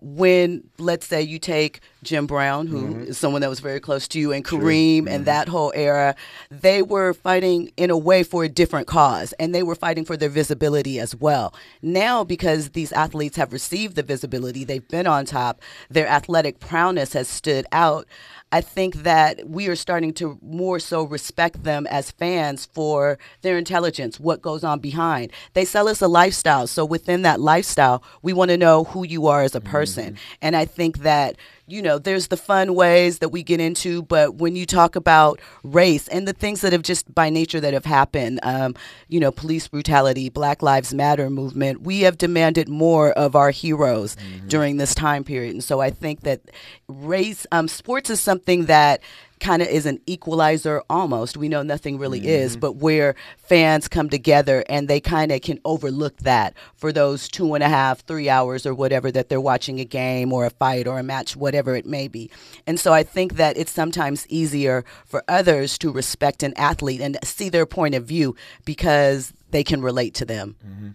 when 0.01 0.63
let's 0.79 1.07
say 1.07 1.23
you 1.23 1.39
take 1.39 1.81
Jim 2.03 2.27
Brown, 2.27 2.67
who 2.67 2.83
mm-hmm. 2.83 3.01
is 3.05 3.19
someone 3.19 3.41
that 3.43 3.51
was 3.51 3.61
very 3.61 3.81
close 3.81 4.07
to 4.09 4.21
you, 4.21 4.33
and 4.33 4.45
Kareem 4.45 4.99
mm-hmm. 4.99 5.09
and 5.09 5.25
that 5.27 5.49
whole 5.49 5.73
era, 5.75 6.15
they 6.51 6.83
were 6.83 7.13
fighting 7.13 7.73
in 7.77 7.91
a 7.91 7.99
way 7.99 8.23
for 8.23 8.45
a 8.45 8.49
different 8.49 8.87
cause, 8.87 9.33
and 9.35 9.55
they 9.55 9.63
were 9.63 9.75
fighting 9.75 10.05
for 10.05 10.17
their 10.17 10.29
visibility 10.29 11.01
as 11.01 11.17
well. 11.17 11.55
Now, 11.83 12.25
because 12.25 12.71
these 12.71 12.93
athletes 12.93 13.37
have 13.37 13.53
received 13.53 13.97
the 13.97 14.03
visibility, 14.03 14.65
they've 14.65 14.87
been 14.89 15.07
on 15.07 15.25
top, 15.27 15.61
their 15.91 16.07
athletic 16.07 16.61
prowess 16.61 17.13
has 17.15 17.29
stood 17.29 17.67
out. 17.73 18.07
I 18.51 18.61
think 18.61 19.03
that 19.03 19.49
we 19.49 19.69
are 19.69 19.77
starting 19.77 20.13
to 20.15 20.39
more 20.41 20.79
so 20.79 21.03
respect 21.03 21.65
them 21.65 21.87
as 21.89 22.11
fans 22.11 22.65
for 22.67 23.19
their 23.43 23.59
intelligence, 23.59 24.19
what 24.19 24.41
goes 24.41 24.65
on 24.65 24.81
behind. 24.81 25.33
They 25.53 25.65
sell 25.65 25.87
us 25.87 26.01
a 26.01 26.09
lifestyle. 26.09 26.67
So 26.67 26.85
within 26.85 27.23
that 27.23 27.41
lifestyle, 27.41 28.03
we 28.23 28.33
want 28.33 28.51
to 28.51 28.57
know 28.57 28.85
who 28.85 29.05
you 29.05 29.27
are 29.27 29.43
as 29.43 29.55
a 29.55 29.61
person. 29.61 30.15
Mm-hmm. 30.15 30.35
And 30.43 30.57
I 30.57 30.65
think 30.65 30.99
that 30.99 31.37
you 31.69 31.83
know, 31.83 31.99
there's 31.99 32.29
the 32.29 32.37
fun 32.37 32.75
ways 32.75 33.19
that 33.19 33.29
we 33.29 33.43
get 33.43 33.61
into, 33.61 34.03
but 34.03 34.37
when 34.37 34.57
you 34.57 34.65
talk 34.65 34.97
about 34.97 35.41
race 35.63 36.09
and 36.09 36.27
the 36.27 36.33
things 36.33 36.63
that 36.63 36.73
have 36.73 36.83
just 36.83 37.15
by 37.15 37.29
nature 37.29 37.61
that 37.61 37.75
have 37.75 37.85
happened, 37.85 38.41
um, 38.43 38.75
you 39.09 39.21
know, 39.21 39.31
police 39.31 39.69
brutality, 39.69 40.31
Black 40.31 40.63
Lives 40.63 40.95
Matter 40.95 41.29
movement, 41.29 41.83
we 41.83 42.01
have 42.01 42.17
demanded 42.17 42.69
more 42.69 43.13
of 43.13 43.37
our 43.37 43.51
heroes 43.51 44.17
mm-hmm. 44.17 44.49
during 44.49 44.79
this 44.79 44.95
time 44.95 45.25
period. 45.25 45.53
And 45.53 45.63
so 45.63 45.81
I 45.81 45.91
think 45.91 46.23
that 46.23 46.41
race, 46.89 47.47
um, 47.53 47.69
sports 47.69 48.09
is 48.09 48.21
something 48.21 48.65
that 48.65 49.03
kind 49.41 49.63
of 49.63 49.69
is 49.69 49.87
an 49.87 50.01
equalizer 50.07 50.83
almost. 50.89 51.37
We 51.37 51.49
know 51.49 51.63
nothing 51.63 51.99
really 51.99 52.21
mm-hmm. 52.21 52.29
is, 52.29 52.57
but 52.57 52.77
where 52.77 53.15
fans 53.37 53.89
come 53.89 54.11
together 54.11 54.65
and 54.69 54.89
they 54.89 55.01
kind 55.01 55.33
of 55.33 55.41
can 55.43 55.61
overlook 55.65 56.17
that 56.19 56.55
for 56.77 56.93
those 56.93 57.29
two 57.29 57.55
and 57.55 57.65
a 57.65 57.69
half, 57.69 58.01
three 58.01 58.29
hours 58.29 58.67
or 58.67 58.75
whatever 58.75 59.11
that 59.11 59.29
they're 59.29 59.41
watching 59.41 59.81
a 59.81 59.85
game 59.85 60.33
or 60.33 60.47
a 60.47 60.51
fight 60.51 60.87
or 60.87 60.99
a 60.99 61.03
match, 61.03 61.37
whatever 61.37 61.75
it 61.77 61.87
may 61.87 62.09
be. 62.09 62.31
And 62.67 62.79
so 62.79 62.93
I 62.93 63.03
think 63.03 63.35
that 63.35 63.57
it's 63.57 63.73
sometimes 63.73 64.27
easier 64.29 64.85
for 65.07 65.23
others 65.29 65.79
to 65.79 65.91
respect 65.91 66.43
an 66.43 66.55
athlete 66.57 67.01
and 67.01 67.19
see 67.25 67.49
their 67.49 67.67
point 67.67 67.95
of 67.95 68.05
view 68.05 68.37
because 68.65 69.33
they 69.51 69.65
can 69.65 69.83
relate 69.83 70.15
to 70.15 70.25
them. 70.25 70.57
Mm-hmm. 70.67 70.89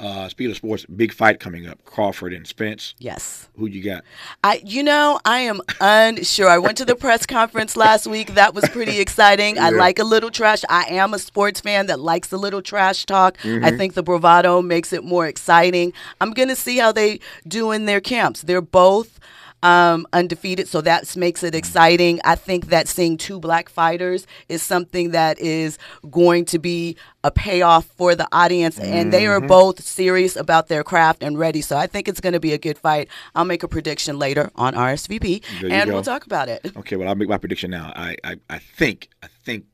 Uh, 0.00 0.28
speaking 0.28 0.50
of 0.50 0.56
sports, 0.56 0.86
big 0.86 1.12
fight 1.12 1.40
coming 1.40 1.66
up: 1.66 1.84
Crawford 1.84 2.32
and 2.32 2.46
Spence. 2.46 2.94
Yes. 2.98 3.48
Who 3.56 3.66
you 3.66 3.82
got? 3.82 4.04
I, 4.42 4.62
you 4.64 4.82
know, 4.82 5.20
I 5.24 5.40
am 5.40 5.60
unsure. 5.80 6.48
I 6.48 6.58
went 6.58 6.78
to 6.78 6.84
the 6.84 6.96
press 6.96 7.26
conference 7.26 7.76
last 7.76 8.06
week. 8.06 8.34
That 8.34 8.54
was 8.54 8.68
pretty 8.70 8.98
exciting. 9.00 9.56
Yeah. 9.56 9.66
I 9.66 9.70
like 9.70 9.98
a 9.98 10.04
little 10.04 10.30
trash. 10.30 10.62
I 10.68 10.84
am 10.84 11.12
a 11.14 11.18
sports 11.18 11.60
fan 11.60 11.86
that 11.86 12.00
likes 12.00 12.32
a 12.32 12.38
little 12.38 12.62
trash 12.62 13.04
talk. 13.04 13.36
Mm-hmm. 13.38 13.64
I 13.64 13.70
think 13.72 13.94
the 13.94 14.02
bravado 14.02 14.62
makes 14.62 14.92
it 14.92 15.04
more 15.04 15.26
exciting. 15.26 15.92
I'm 16.20 16.32
gonna 16.32 16.56
see 16.56 16.78
how 16.78 16.92
they 16.92 17.20
do 17.46 17.70
in 17.70 17.84
their 17.84 18.00
camps. 18.00 18.42
They're 18.42 18.60
both 18.60 19.20
um, 19.62 20.06
undefeated, 20.12 20.68
so 20.68 20.80
that 20.80 21.16
makes 21.16 21.42
it 21.42 21.54
exciting. 21.54 22.20
I 22.24 22.34
think 22.34 22.66
that 22.66 22.88
seeing 22.88 23.16
two 23.16 23.38
black 23.38 23.68
fighters 23.68 24.26
is 24.48 24.62
something 24.62 25.10
that 25.10 25.38
is 25.38 25.78
going 26.10 26.46
to 26.46 26.58
be 26.58 26.96
a 27.22 27.30
payoff 27.30 27.86
for 27.86 28.14
the 28.14 28.26
audience, 28.32 28.78
mm-hmm. 28.78 28.92
and 28.92 29.12
they 29.12 29.26
are 29.26 29.38
mm-hmm. 29.38 29.48
both 29.48 29.82
serious 29.82 30.36
about 30.36 30.68
their 30.68 30.82
craft 30.82 31.22
and 31.22 31.38
ready. 31.38 31.60
So 31.60 31.76
I 31.76 31.86
think 31.86 32.08
it's 32.08 32.20
going 32.20 32.32
to 32.32 32.40
be 32.40 32.52
a 32.52 32.58
good 32.58 32.78
fight. 32.78 33.08
I'll 33.34 33.44
make 33.44 33.62
a 33.62 33.68
prediction 33.68 34.18
later 34.18 34.50
on 34.56 34.74
RSVP, 34.74 35.42
and 35.70 35.88
go. 35.88 35.94
we'll 35.94 36.02
talk 36.02 36.24
about 36.24 36.48
it. 36.48 36.72
Okay, 36.76 36.96
well 36.96 37.08
I'll 37.08 37.14
make 37.14 37.28
my 37.28 37.38
prediction 37.38 37.70
now. 37.70 37.92
I 37.94 38.16
I, 38.24 38.36
I 38.48 38.58
think 38.58 39.08
I 39.22 39.28
think 39.44 39.64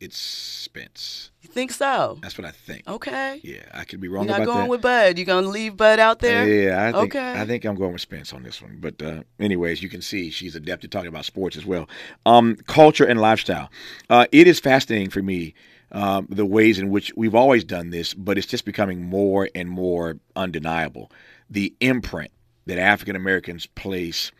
it's 0.00 0.16
Spence. 0.18 1.30
You 1.42 1.48
think 1.48 1.72
so? 1.72 2.18
That's 2.22 2.38
what 2.38 2.46
I 2.46 2.50
think. 2.50 2.86
Okay. 2.86 3.40
Yeah, 3.42 3.62
I 3.72 3.84
could 3.84 4.00
be 4.00 4.08
wrong 4.08 4.28
You're 4.28 4.38
not 4.38 4.46
going 4.46 4.58
that. 4.58 4.68
with 4.68 4.82
Bud. 4.82 5.18
You're 5.18 5.26
gonna 5.26 5.48
leave 5.48 5.76
Bud 5.76 5.98
out 5.98 6.20
there? 6.20 6.46
Yeah, 6.46 6.88
I 6.88 6.92
think, 6.92 7.16
okay. 7.16 7.32
I 7.40 7.44
think 7.44 7.64
I'm 7.64 7.74
going 7.74 7.92
with 7.92 8.00
Spence 8.00 8.32
on 8.32 8.42
this 8.42 8.62
one. 8.62 8.78
But 8.80 9.02
uh, 9.02 9.22
anyways, 9.40 9.82
you 9.82 9.88
can 9.88 10.02
see 10.02 10.30
she's 10.30 10.54
adept 10.54 10.84
at 10.84 10.90
talking 10.90 11.08
about 11.08 11.24
sports 11.24 11.56
as 11.56 11.66
well. 11.66 11.88
Um, 12.26 12.56
culture 12.66 13.04
and 13.04 13.20
lifestyle. 13.20 13.70
Uh, 14.08 14.26
it 14.30 14.46
is 14.46 14.60
fascinating 14.60 15.10
for 15.10 15.22
me. 15.22 15.54
Um, 15.90 16.26
the 16.28 16.44
ways 16.44 16.78
in 16.78 16.90
which 16.90 17.12
we've 17.16 17.34
always 17.34 17.64
done 17.64 17.88
this, 17.90 18.12
but 18.12 18.36
it's 18.36 18.46
just 18.46 18.66
becoming 18.66 19.02
more 19.02 19.48
and 19.54 19.70
more 19.70 20.18
undeniable. 20.36 21.10
The 21.48 21.74
imprint 21.80 22.30
that 22.66 22.78
African 22.78 23.16
Americans 23.16 23.64
place 23.64 24.30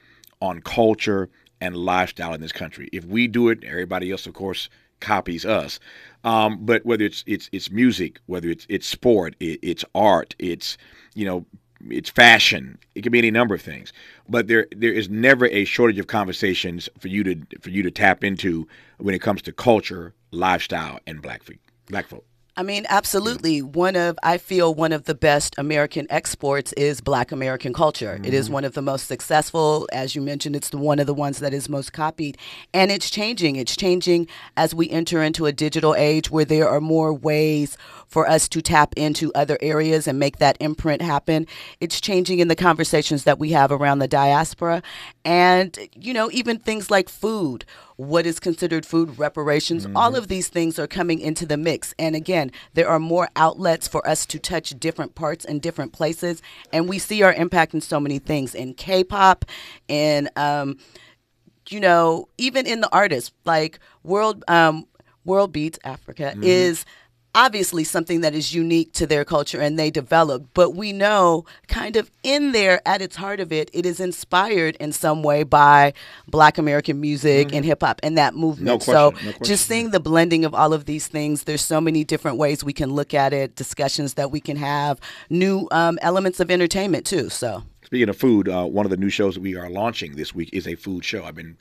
on 0.43 0.61
culture 0.61 1.31
and 1.61 1.75
lifestyle 1.75 2.35
in 2.35 2.41
this 2.41 2.53
country. 2.53 2.89
If 2.93 3.05
we 3.05 3.27
do 3.27 3.49
it, 3.49 3.65
everybody 3.65 4.13
else, 4.13 4.27
of 4.27 4.35
course, 4.35 4.69
copies 5.01 5.45
us. 5.45 5.79
Um, 6.25 6.59
but 6.61 6.85
whether 6.85 7.05
it's 7.05 7.25
it's 7.27 7.49
it's 7.53 7.71
music, 7.71 8.21
whether 8.27 8.49
it's 8.49 8.67
it's 8.69 8.87
sport, 8.87 9.37
it, 9.41 9.59
it's 9.63 9.85
art, 9.95 10.35
it's 10.39 10.77
you 11.15 11.25
know 11.25 11.47
it's 11.89 12.11
fashion. 12.11 12.79
It 12.95 13.03
can 13.03 13.13
be 13.13 13.19
any 13.19 13.31
number 13.31 13.55
of 13.55 13.63
things. 13.63 13.93
But 14.29 14.49
there 14.49 14.67
there 14.77 14.93
is 14.93 15.09
never 15.09 15.47
a 15.47 15.65
shortage 15.65 15.99
of 15.99 16.07
conversations 16.07 16.89
for 16.99 17.09
you 17.09 17.25
to 17.25 17.37
for 17.61 17.71
you 17.71 17.83
to 17.83 17.91
tap 17.91 18.25
into 18.25 18.67
when 18.99 19.15
it 19.15 19.21
comes 19.21 19.43
to 19.43 19.53
culture, 19.53 20.15
lifestyle, 20.31 20.99
and 21.07 21.23
black 21.23 21.43
black 21.87 22.09
folk. 22.09 22.25
I 22.59 22.65
mean, 22.65 22.87
absolutely. 22.89 23.63
One 23.63 23.95
of, 23.95 24.19
I 24.21 24.37
feel 24.37 24.75
one 24.75 24.91
of 24.91 25.05
the 25.05 25.15
best 25.15 25.55
American 25.59 26.09
exports 26.11 26.73
is 26.73 27.01
Black 27.01 27.31
American 27.31 27.73
culture. 27.73 28.17
Mm-hmm. 28.17 28.25
It 28.25 28.35
is 28.35 28.47
mm-hmm. 28.47 28.55
one 28.55 28.65
of 28.65 28.75
the 28.75 28.83
most 28.83 29.07
successful. 29.07 29.89
As 29.93 30.17
you 30.17 30.21
mentioned, 30.21 30.57
it's 30.57 30.71
the, 30.71 30.79
one 30.79 30.99
of 30.99 31.07
the 31.07 31.15
ones 31.15 31.39
that 31.39 31.55
is 31.55 31.69
most 31.69 31.93
copied. 31.93 32.37
And 32.75 32.91
it's 32.91 33.11
changing. 33.11 33.55
It's 33.55 33.77
changing 33.77 34.27
as 34.57 34.75
we 34.75 34.91
enter 34.91 35.23
into 35.23 35.47
a 35.47 35.53
digital 35.53 35.95
age 35.95 36.33
where 36.33 36.45
there 36.45 36.69
are 36.69 36.81
more 36.81 37.15
ways 37.15 37.79
for 38.09 38.29
us 38.29 38.49
to 38.49 38.61
tap 38.61 38.93
into 38.97 39.33
other 39.35 39.57
areas 39.61 40.09
and 40.09 40.19
make 40.19 40.39
that 40.39 40.57
imprint 40.59 41.01
happen. 41.01 41.47
It's 41.79 42.01
changing 42.01 42.41
in 42.41 42.49
the 42.49 42.57
conversations 42.57 43.23
that 43.23 43.39
we 43.39 43.53
have 43.53 43.71
around 43.71 44.01
the 44.01 44.09
diaspora. 44.09 44.83
And, 45.25 45.79
you 45.95 46.13
know, 46.13 46.29
even 46.33 46.59
things 46.59 46.91
like 46.91 47.09
food 47.09 47.65
what 47.99 48.25
is 48.27 48.39
considered 48.39 48.87
food 48.87 49.19
reparations. 49.19 49.85
Mm-hmm. 49.85 49.97
All 49.97 50.15
of 50.15 50.29
these 50.29 50.47
things 50.49 50.79
are 50.79 50.87
coming 50.87 51.19
into 51.19 51.45
the 51.45 51.57
mix. 51.57 51.95
And 51.99 52.15
again, 52.15 52.53
there 52.75 52.89
are 52.89 53.01
more 53.01 53.29
outlets 53.35 53.89
for 53.89 54.07
us 54.07 54.25
to 54.27 54.39
touch 54.39 54.71
different 54.79 55.17
parts 55.17 55.45
and 55.45 55.61
different 55.61 55.93
places. 55.93 56.41
And 56.73 56.89
we 56.89 57.01
see 57.01 57.25
our 57.25 57.33
impact 57.33 57.75
in 57.75 57.81
so 57.81 57.99
many 57.99 58.21
things 58.21 58.55
in 58.55 58.75
K 58.75 59.03
pop, 59.03 59.45
in, 59.89 60.31
um, 60.37 60.79
you 61.69 61.81
know, 61.81 62.29
even 62.39 62.69
in 62.69 62.81
the 62.81 62.89
artists, 62.93 63.33
like 63.45 63.81
World. 64.05 64.45
Um, 64.47 64.87
World 65.25 65.53
Beats 65.53 65.79
Africa 65.85 66.33
mm-hmm. 66.35 66.43
is 66.43 66.87
obviously 67.35 67.85
something 67.85 68.21
that 68.23 68.35
is 68.35 68.55
unique 68.55 68.93
to 68.93 69.07
their 69.07 69.25
culture 69.25 69.61
and 69.61 69.79
they 69.79 69.91
develop 69.91 70.45
but 70.55 70.71
we 70.71 70.93
know 70.93 71.45
kind 71.67 71.97
of 71.97 72.11
in 72.23 72.53
there 72.53 72.81
at 72.87 73.03
its 73.03 73.17
heart 73.17 73.39
of 73.39 73.53
it 73.53 73.71
it 73.73 73.85
is 73.85 74.01
inspired 74.01 74.77
in 74.77 74.93
some 74.93 75.23
way 75.23 75.43
by 75.43 75.93
black 76.27 76.59
american 76.59 77.01
music 77.01 77.49
mm-hmm. 77.49 77.57
and 77.57 77.65
hip 77.65 77.83
hop 77.83 78.01
and 78.03 78.17
that 78.17 78.35
movement 78.35 78.67
no 78.67 78.79
so 78.79 79.15
no 79.25 79.33
just 79.43 79.67
seeing 79.67 79.91
the 79.91 80.01
blending 80.01 80.45
of 80.45 80.55
all 80.55 80.73
of 80.73 80.87
these 80.87 81.07
things 81.07 81.45
there's 81.45 81.63
so 81.63 81.81
many 81.81 82.03
different 82.03 82.39
ways 82.39 82.65
we 82.65 82.73
can 82.73 82.93
look 82.93 83.13
at 83.13 83.33
it 83.33 83.55
discussions 83.57 84.15
that 84.15 84.31
we 84.31 84.41
can 84.41 84.57
have 84.57 84.99
new 85.29 85.69
um, 85.71 85.99
elements 86.03 86.41
of 86.41 86.51
entertainment 86.51 87.05
too 87.05 87.29
so 87.29 87.63
Speaking 87.89 88.11
of 88.11 88.19
food, 88.19 88.51
uh, 88.51 88.67
one 88.67 88.85
of 88.85 88.91
the 88.91 88.99
new 88.99 89.09
shows 89.09 89.33
that 89.33 89.41
we 89.41 89.57
are 89.57 89.71
launching 89.71 90.15
this 90.15 90.35
week 90.35 90.51
is 90.53 90.69
a 90.69 90.75
food 90.75 91.07
show. 91.07 91.25
I've 91.25 91.35
been 91.35 91.57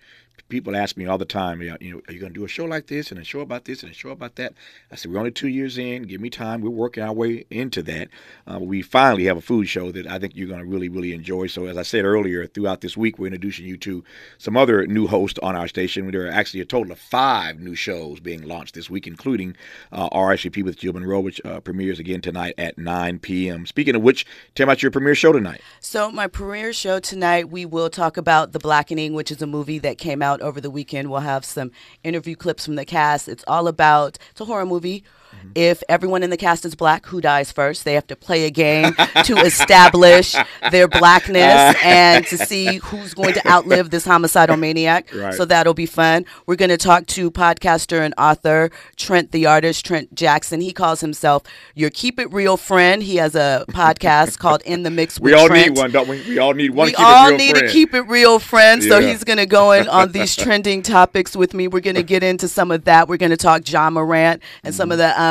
people 0.49 0.75
ask 0.75 0.95
me 0.97 1.05
all 1.05 1.17
the 1.17 1.25
time, 1.25 1.61
you 1.61 1.69
know, 1.71 2.01
are 2.07 2.13
you 2.13 2.19
going 2.19 2.33
to 2.33 2.39
do 2.39 2.45
a 2.45 2.47
show 2.47 2.65
like 2.65 2.87
this 2.87 3.11
and 3.11 3.19
a 3.19 3.23
show 3.23 3.41
about 3.41 3.65
this 3.65 3.83
and 3.83 3.91
a 3.91 3.95
show 3.95 4.09
about 4.09 4.35
that? 4.35 4.53
I 4.91 4.95
said, 4.95 5.11
we're 5.11 5.19
only 5.19 5.31
two 5.31 5.47
years 5.47 5.77
in. 5.77 6.03
Give 6.03 6.21
me 6.21 6.29
time. 6.29 6.61
We're 6.61 6.69
working 6.69 7.03
our 7.03 7.13
way 7.13 7.45
into 7.49 7.83
that. 7.83 8.09
Uh, 8.45 8.59
we 8.59 8.81
finally 8.81 9.25
have 9.25 9.37
a 9.37 9.41
food 9.41 9.67
show 9.67 9.91
that 9.91 10.07
I 10.07 10.19
think 10.19 10.35
you're 10.35 10.47
going 10.47 10.61
to 10.61 10.65
really, 10.65 10.89
really 10.89 11.13
enjoy. 11.13 11.47
So, 11.47 11.65
as 11.65 11.77
I 11.77 11.83
said 11.83 12.05
earlier, 12.05 12.47
throughout 12.47 12.81
this 12.81 12.95
week, 12.95 13.19
we're 13.19 13.27
introducing 13.27 13.65
you 13.65 13.77
to 13.77 14.03
some 14.37 14.55
other 14.55 14.85
new 14.87 15.07
hosts 15.07 15.39
on 15.43 15.55
our 15.55 15.67
station. 15.67 16.09
There 16.11 16.27
are 16.27 16.31
actually 16.31 16.61
a 16.61 16.65
total 16.65 16.93
of 16.93 16.99
five 16.99 17.59
new 17.59 17.75
shows 17.75 18.19
being 18.19 18.43
launched 18.43 18.75
this 18.75 18.89
week, 18.89 19.07
including 19.07 19.55
uh, 19.91 20.09
RSVP 20.09 20.63
with 20.63 20.77
Jill 20.77 20.93
Munroe, 20.93 21.19
which 21.19 21.41
uh, 21.43 21.59
premieres 21.59 21.99
again 21.99 22.21
tonight 22.21 22.53
at 22.57 22.77
9 22.77 23.19
p.m. 23.19 23.65
Speaking 23.65 23.95
of 23.95 24.01
which, 24.01 24.25
tell 24.55 24.65
me 24.65 24.73
about 24.73 24.81
your 24.81 24.91
premiere 24.91 25.15
show 25.15 25.33
tonight. 25.33 25.61
So, 25.79 26.11
my 26.11 26.27
premiere 26.27 26.73
show 26.73 26.99
tonight, 26.99 27.49
we 27.49 27.65
will 27.65 27.89
talk 27.89 28.17
about 28.17 28.51
The 28.51 28.59
Blackening, 28.59 29.13
which 29.13 29.31
is 29.31 29.41
a 29.41 29.47
movie 29.47 29.79
that 29.79 29.97
came 29.97 30.21
out 30.21 30.26
over 30.41 30.61
the 30.61 30.69
weekend. 30.69 31.09
We'll 31.09 31.21
have 31.21 31.45
some 31.45 31.71
interview 32.03 32.35
clips 32.35 32.65
from 32.65 32.75
the 32.75 32.85
cast. 32.85 33.27
It's 33.27 33.43
all 33.47 33.67
about, 33.67 34.17
it's 34.31 34.41
a 34.41 34.45
horror 34.45 34.65
movie 34.65 35.03
Mm-hmm. 35.37 35.51
If 35.55 35.83
everyone 35.89 36.23
in 36.23 36.29
the 36.29 36.37
cast 36.37 36.65
is 36.65 36.75
black, 36.75 37.05
who 37.05 37.21
dies 37.21 37.51
first? 37.51 37.85
They 37.85 37.93
have 37.93 38.07
to 38.07 38.15
play 38.15 38.45
a 38.45 38.51
game 38.51 38.93
to 39.23 39.37
establish 39.45 40.35
their 40.71 40.87
blackness 40.87 41.75
and 41.83 42.25
to 42.27 42.37
see 42.37 42.77
who's 42.77 43.13
going 43.13 43.33
to 43.33 43.47
outlive 43.47 43.89
this 43.89 44.05
homicidal 44.05 44.57
maniac. 44.57 45.13
Right. 45.13 45.33
So 45.33 45.45
that'll 45.45 45.73
be 45.73 45.85
fun. 45.85 46.25
We're 46.45 46.55
going 46.55 46.69
to 46.69 46.77
talk 46.77 47.07
to 47.07 47.31
podcaster 47.31 48.01
and 48.01 48.13
author 48.17 48.71
Trent 48.95 49.31
the 49.31 49.45
artist, 49.45 49.85
Trent 49.85 50.13
Jackson. 50.15 50.61
He 50.61 50.73
calls 50.73 51.01
himself 51.01 51.43
your 51.75 51.89
keep 51.89 52.19
it 52.19 52.31
real 52.31 52.57
friend. 52.57 53.01
He 53.03 53.17
has 53.17 53.35
a 53.35 53.65
podcast 53.69 54.37
called 54.39 54.61
In 54.63 54.83
the 54.83 54.89
Mix 54.89 55.19
with 55.19 55.31
We 55.31 55.37
all 55.37 55.47
Trent. 55.47 55.69
need 55.69 55.77
one, 55.77 55.91
don't 55.91 56.07
we? 56.07 56.21
We 56.27 56.39
all 56.39 56.53
need 56.53 56.71
one. 56.71 56.87
We 56.87 56.95
all 56.95 57.31
need 57.31 57.57
friend. 57.57 57.69
a 57.69 57.71
keep 57.71 57.93
it 57.93 58.01
real 58.01 58.39
friend. 58.39 58.83
So 58.83 58.99
yeah. 58.99 59.09
he's 59.09 59.23
going 59.23 59.37
to 59.37 59.45
go 59.45 59.71
in 59.71 59.87
on 59.87 60.11
these 60.11 60.35
trending 60.43 60.81
topics 60.81 61.35
with 61.35 61.53
me. 61.53 61.67
We're 61.67 61.81
going 61.81 61.95
to 61.95 62.03
get 62.03 62.23
into 62.23 62.47
some 62.47 62.71
of 62.71 62.85
that. 62.85 63.07
We're 63.07 63.17
going 63.17 63.31
to 63.31 63.37
talk 63.37 63.69
Ja 63.69 63.89
Morant 63.89 64.41
and 64.63 64.73
mm-hmm. 64.73 64.77
some 64.77 64.91
of 64.91 64.97
the 64.97 65.19
um, 65.21 65.26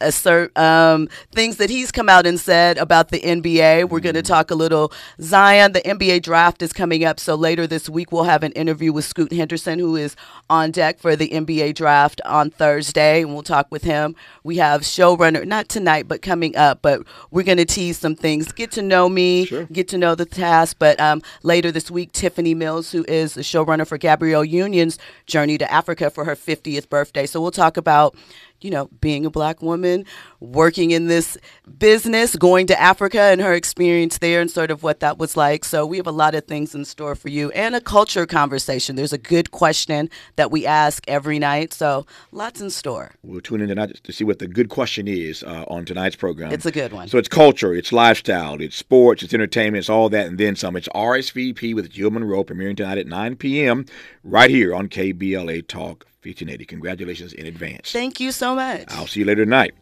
assert 0.00 0.56
um, 0.58 1.08
things 1.32 1.56
that 1.56 1.70
he's 1.70 1.90
come 1.92 2.08
out 2.08 2.26
and 2.26 2.38
said 2.38 2.78
about 2.78 3.08
the 3.08 3.20
NBA. 3.20 3.88
We're 3.88 4.00
going 4.00 4.14
to 4.14 4.22
mm-hmm. 4.22 4.32
talk 4.32 4.50
a 4.50 4.54
little 4.54 4.92
Zion. 5.20 5.72
The 5.72 5.80
NBA 5.80 6.22
draft 6.22 6.62
is 6.62 6.72
coming 6.72 7.04
up, 7.04 7.18
so 7.20 7.34
later 7.34 7.66
this 7.66 7.88
week 7.88 8.12
we'll 8.12 8.24
have 8.24 8.42
an 8.42 8.52
interview 8.52 8.92
with 8.92 9.04
Scoot 9.04 9.32
Henderson, 9.32 9.78
who 9.78 9.96
is 9.96 10.16
on 10.50 10.70
deck 10.70 10.98
for 10.98 11.16
the 11.16 11.28
NBA 11.28 11.74
draft 11.74 12.20
on 12.24 12.50
Thursday, 12.50 13.22
and 13.22 13.32
we'll 13.32 13.42
talk 13.42 13.70
with 13.70 13.84
him. 13.84 14.14
We 14.42 14.56
have 14.58 14.82
showrunner 14.82 15.46
not 15.46 15.68
tonight, 15.68 16.08
but 16.08 16.22
coming 16.22 16.56
up. 16.56 16.80
But 16.82 17.02
we're 17.30 17.42
going 17.42 17.58
to 17.58 17.64
tease 17.64 17.98
some 17.98 18.14
things. 18.14 18.52
Get 18.52 18.70
to 18.72 18.82
know 18.82 19.08
me, 19.08 19.46
sure. 19.46 19.64
get 19.64 19.88
to 19.88 19.98
know 19.98 20.14
the 20.14 20.26
task. 20.26 20.76
But 20.78 20.98
um, 21.00 21.22
later 21.42 21.70
this 21.72 21.90
week, 21.90 22.12
Tiffany 22.12 22.54
Mills, 22.54 22.92
who 22.92 23.04
is 23.08 23.34
the 23.34 23.42
showrunner 23.42 23.86
for 23.86 23.98
Gabrielle 23.98 24.44
Union's 24.44 24.98
Journey 25.26 25.58
to 25.58 25.72
Africa 25.72 26.10
for 26.10 26.24
her 26.24 26.36
50th 26.36 26.88
birthday. 26.88 27.26
So 27.26 27.40
we'll 27.40 27.50
talk 27.50 27.76
about 27.76 28.16
you 28.64 28.70
know, 28.70 28.88
being 29.00 29.26
a 29.26 29.30
black 29.30 29.60
woman, 29.62 30.06
working 30.44 30.90
in 30.90 31.06
this 31.06 31.36
business, 31.78 32.36
going 32.36 32.66
to 32.66 32.80
Africa 32.80 33.20
and 33.20 33.40
her 33.40 33.54
experience 33.54 34.18
there 34.18 34.40
and 34.40 34.50
sort 34.50 34.70
of 34.70 34.82
what 34.82 35.00
that 35.00 35.18
was 35.18 35.36
like. 35.36 35.64
So 35.64 35.86
we 35.86 35.96
have 35.96 36.06
a 36.06 36.12
lot 36.12 36.34
of 36.34 36.44
things 36.44 36.74
in 36.74 36.84
store 36.84 37.14
for 37.14 37.28
you 37.28 37.50
and 37.52 37.74
a 37.74 37.80
culture 37.80 38.26
conversation. 38.26 38.96
There's 38.96 39.12
a 39.12 39.18
good 39.18 39.50
question 39.50 40.10
that 40.36 40.50
we 40.50 40.66
ask 40.66 41.02
every 41.08 41.38
night. 41.38 41.72
So 41.72 42.06
lots 42.32 42.60
in 42.60 42.70
store. 42.70 43.12
We'll 43.22 43.40
tune 43.40 43.60
in 43.60 43.68
tonight 43.68 44.00
to 44.02 44.12
see 44.12 44.24
what 44.24 44.38
the 44.38 44.46
good 44.46 44.68
question 44.68 45.08
is 45.08 45.42
uh, 45.42 45.64
on 45.68 45.84
tonight's 45.84 46.16
program. 46.16 46.52
It's 46.52 46.66
a 46.66 46.72
good 46.72 46.92
one. 46.92 47.08
So 47.08 47.18
it's 47.18 47.28
culture, 47.28 47.74
it's 47.74 47.92
lifestyle, 47.92 48.60
it's 48.60 48.76
sports, 48.76 49.22
it's 49.22 49.34
entertainment, 49.34 49.78
it's 49.78 49.90
all 49.90 50.08
that 50.10 50.26
and 50.26 50.38
then 50.38 50.56
some. 50.56 50.76
It's 50.76 50.88
RSVP 50.88 51.74
with 51.74 51.90
Jill 51.90 52.10
Munroe 52.10 52.44
premiering 52.44 52.76
tonight 52.76 52.98
at 52.98 53.06
9 53.06 53.36
p.m. 53.36 53.86
right 54.22 54.50
here 54.50 54.74
on 54.74 54.88
KBLA 54.88 55.66
Talk 55.66 56.06
1580. 56.24 56.64
Congratulations 56.64 57.32
in 57.32 57.46
advance. 57.46 57.92
Thank 57.92 58.18
you 58.18 58.32
so 58.32 58.54
much. 58.54 58.84
I'll 58.88 59.06
see 59.06 59.20
you 59.20 59.26
later 59.26 59.44
tonight. 59.44 59.74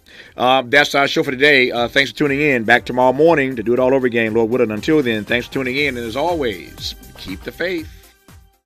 Uh, 0.53 0.61
that's 0.67 0.95
our 0.95 1.09
show 1.09 1.23
for 1.23 1.31
today. 1.31 1.71
Uh, 1.71 1.88
thanks 1.88 2.11
for 2.11 2.19
tuning 2.19 2.38
in. 2.38 2.62
Back 2.65 2.85
tomorrow 2.85 3.15
morning 3.15 3.57
to 3.57 3.62
do 3.62 3.73
it 3.73 3.79
all 3.79 3.95
over 3.95 4.07
again, 4.07 4.35
Lord 4.35 4.51
willing. 4.51 4.71
Until 4.71 5.03
then, 5.03 5.25
thanks 5.25 5.47
for 5.47 5.55
tuning 5.55 5.79
in. 5.79 5.97
And 5.97 6.07
as 6.07 6.15
always, 6.15 6.95
keep 7.17 7.41
the 7.41 7.53
faith. 7.53 8.02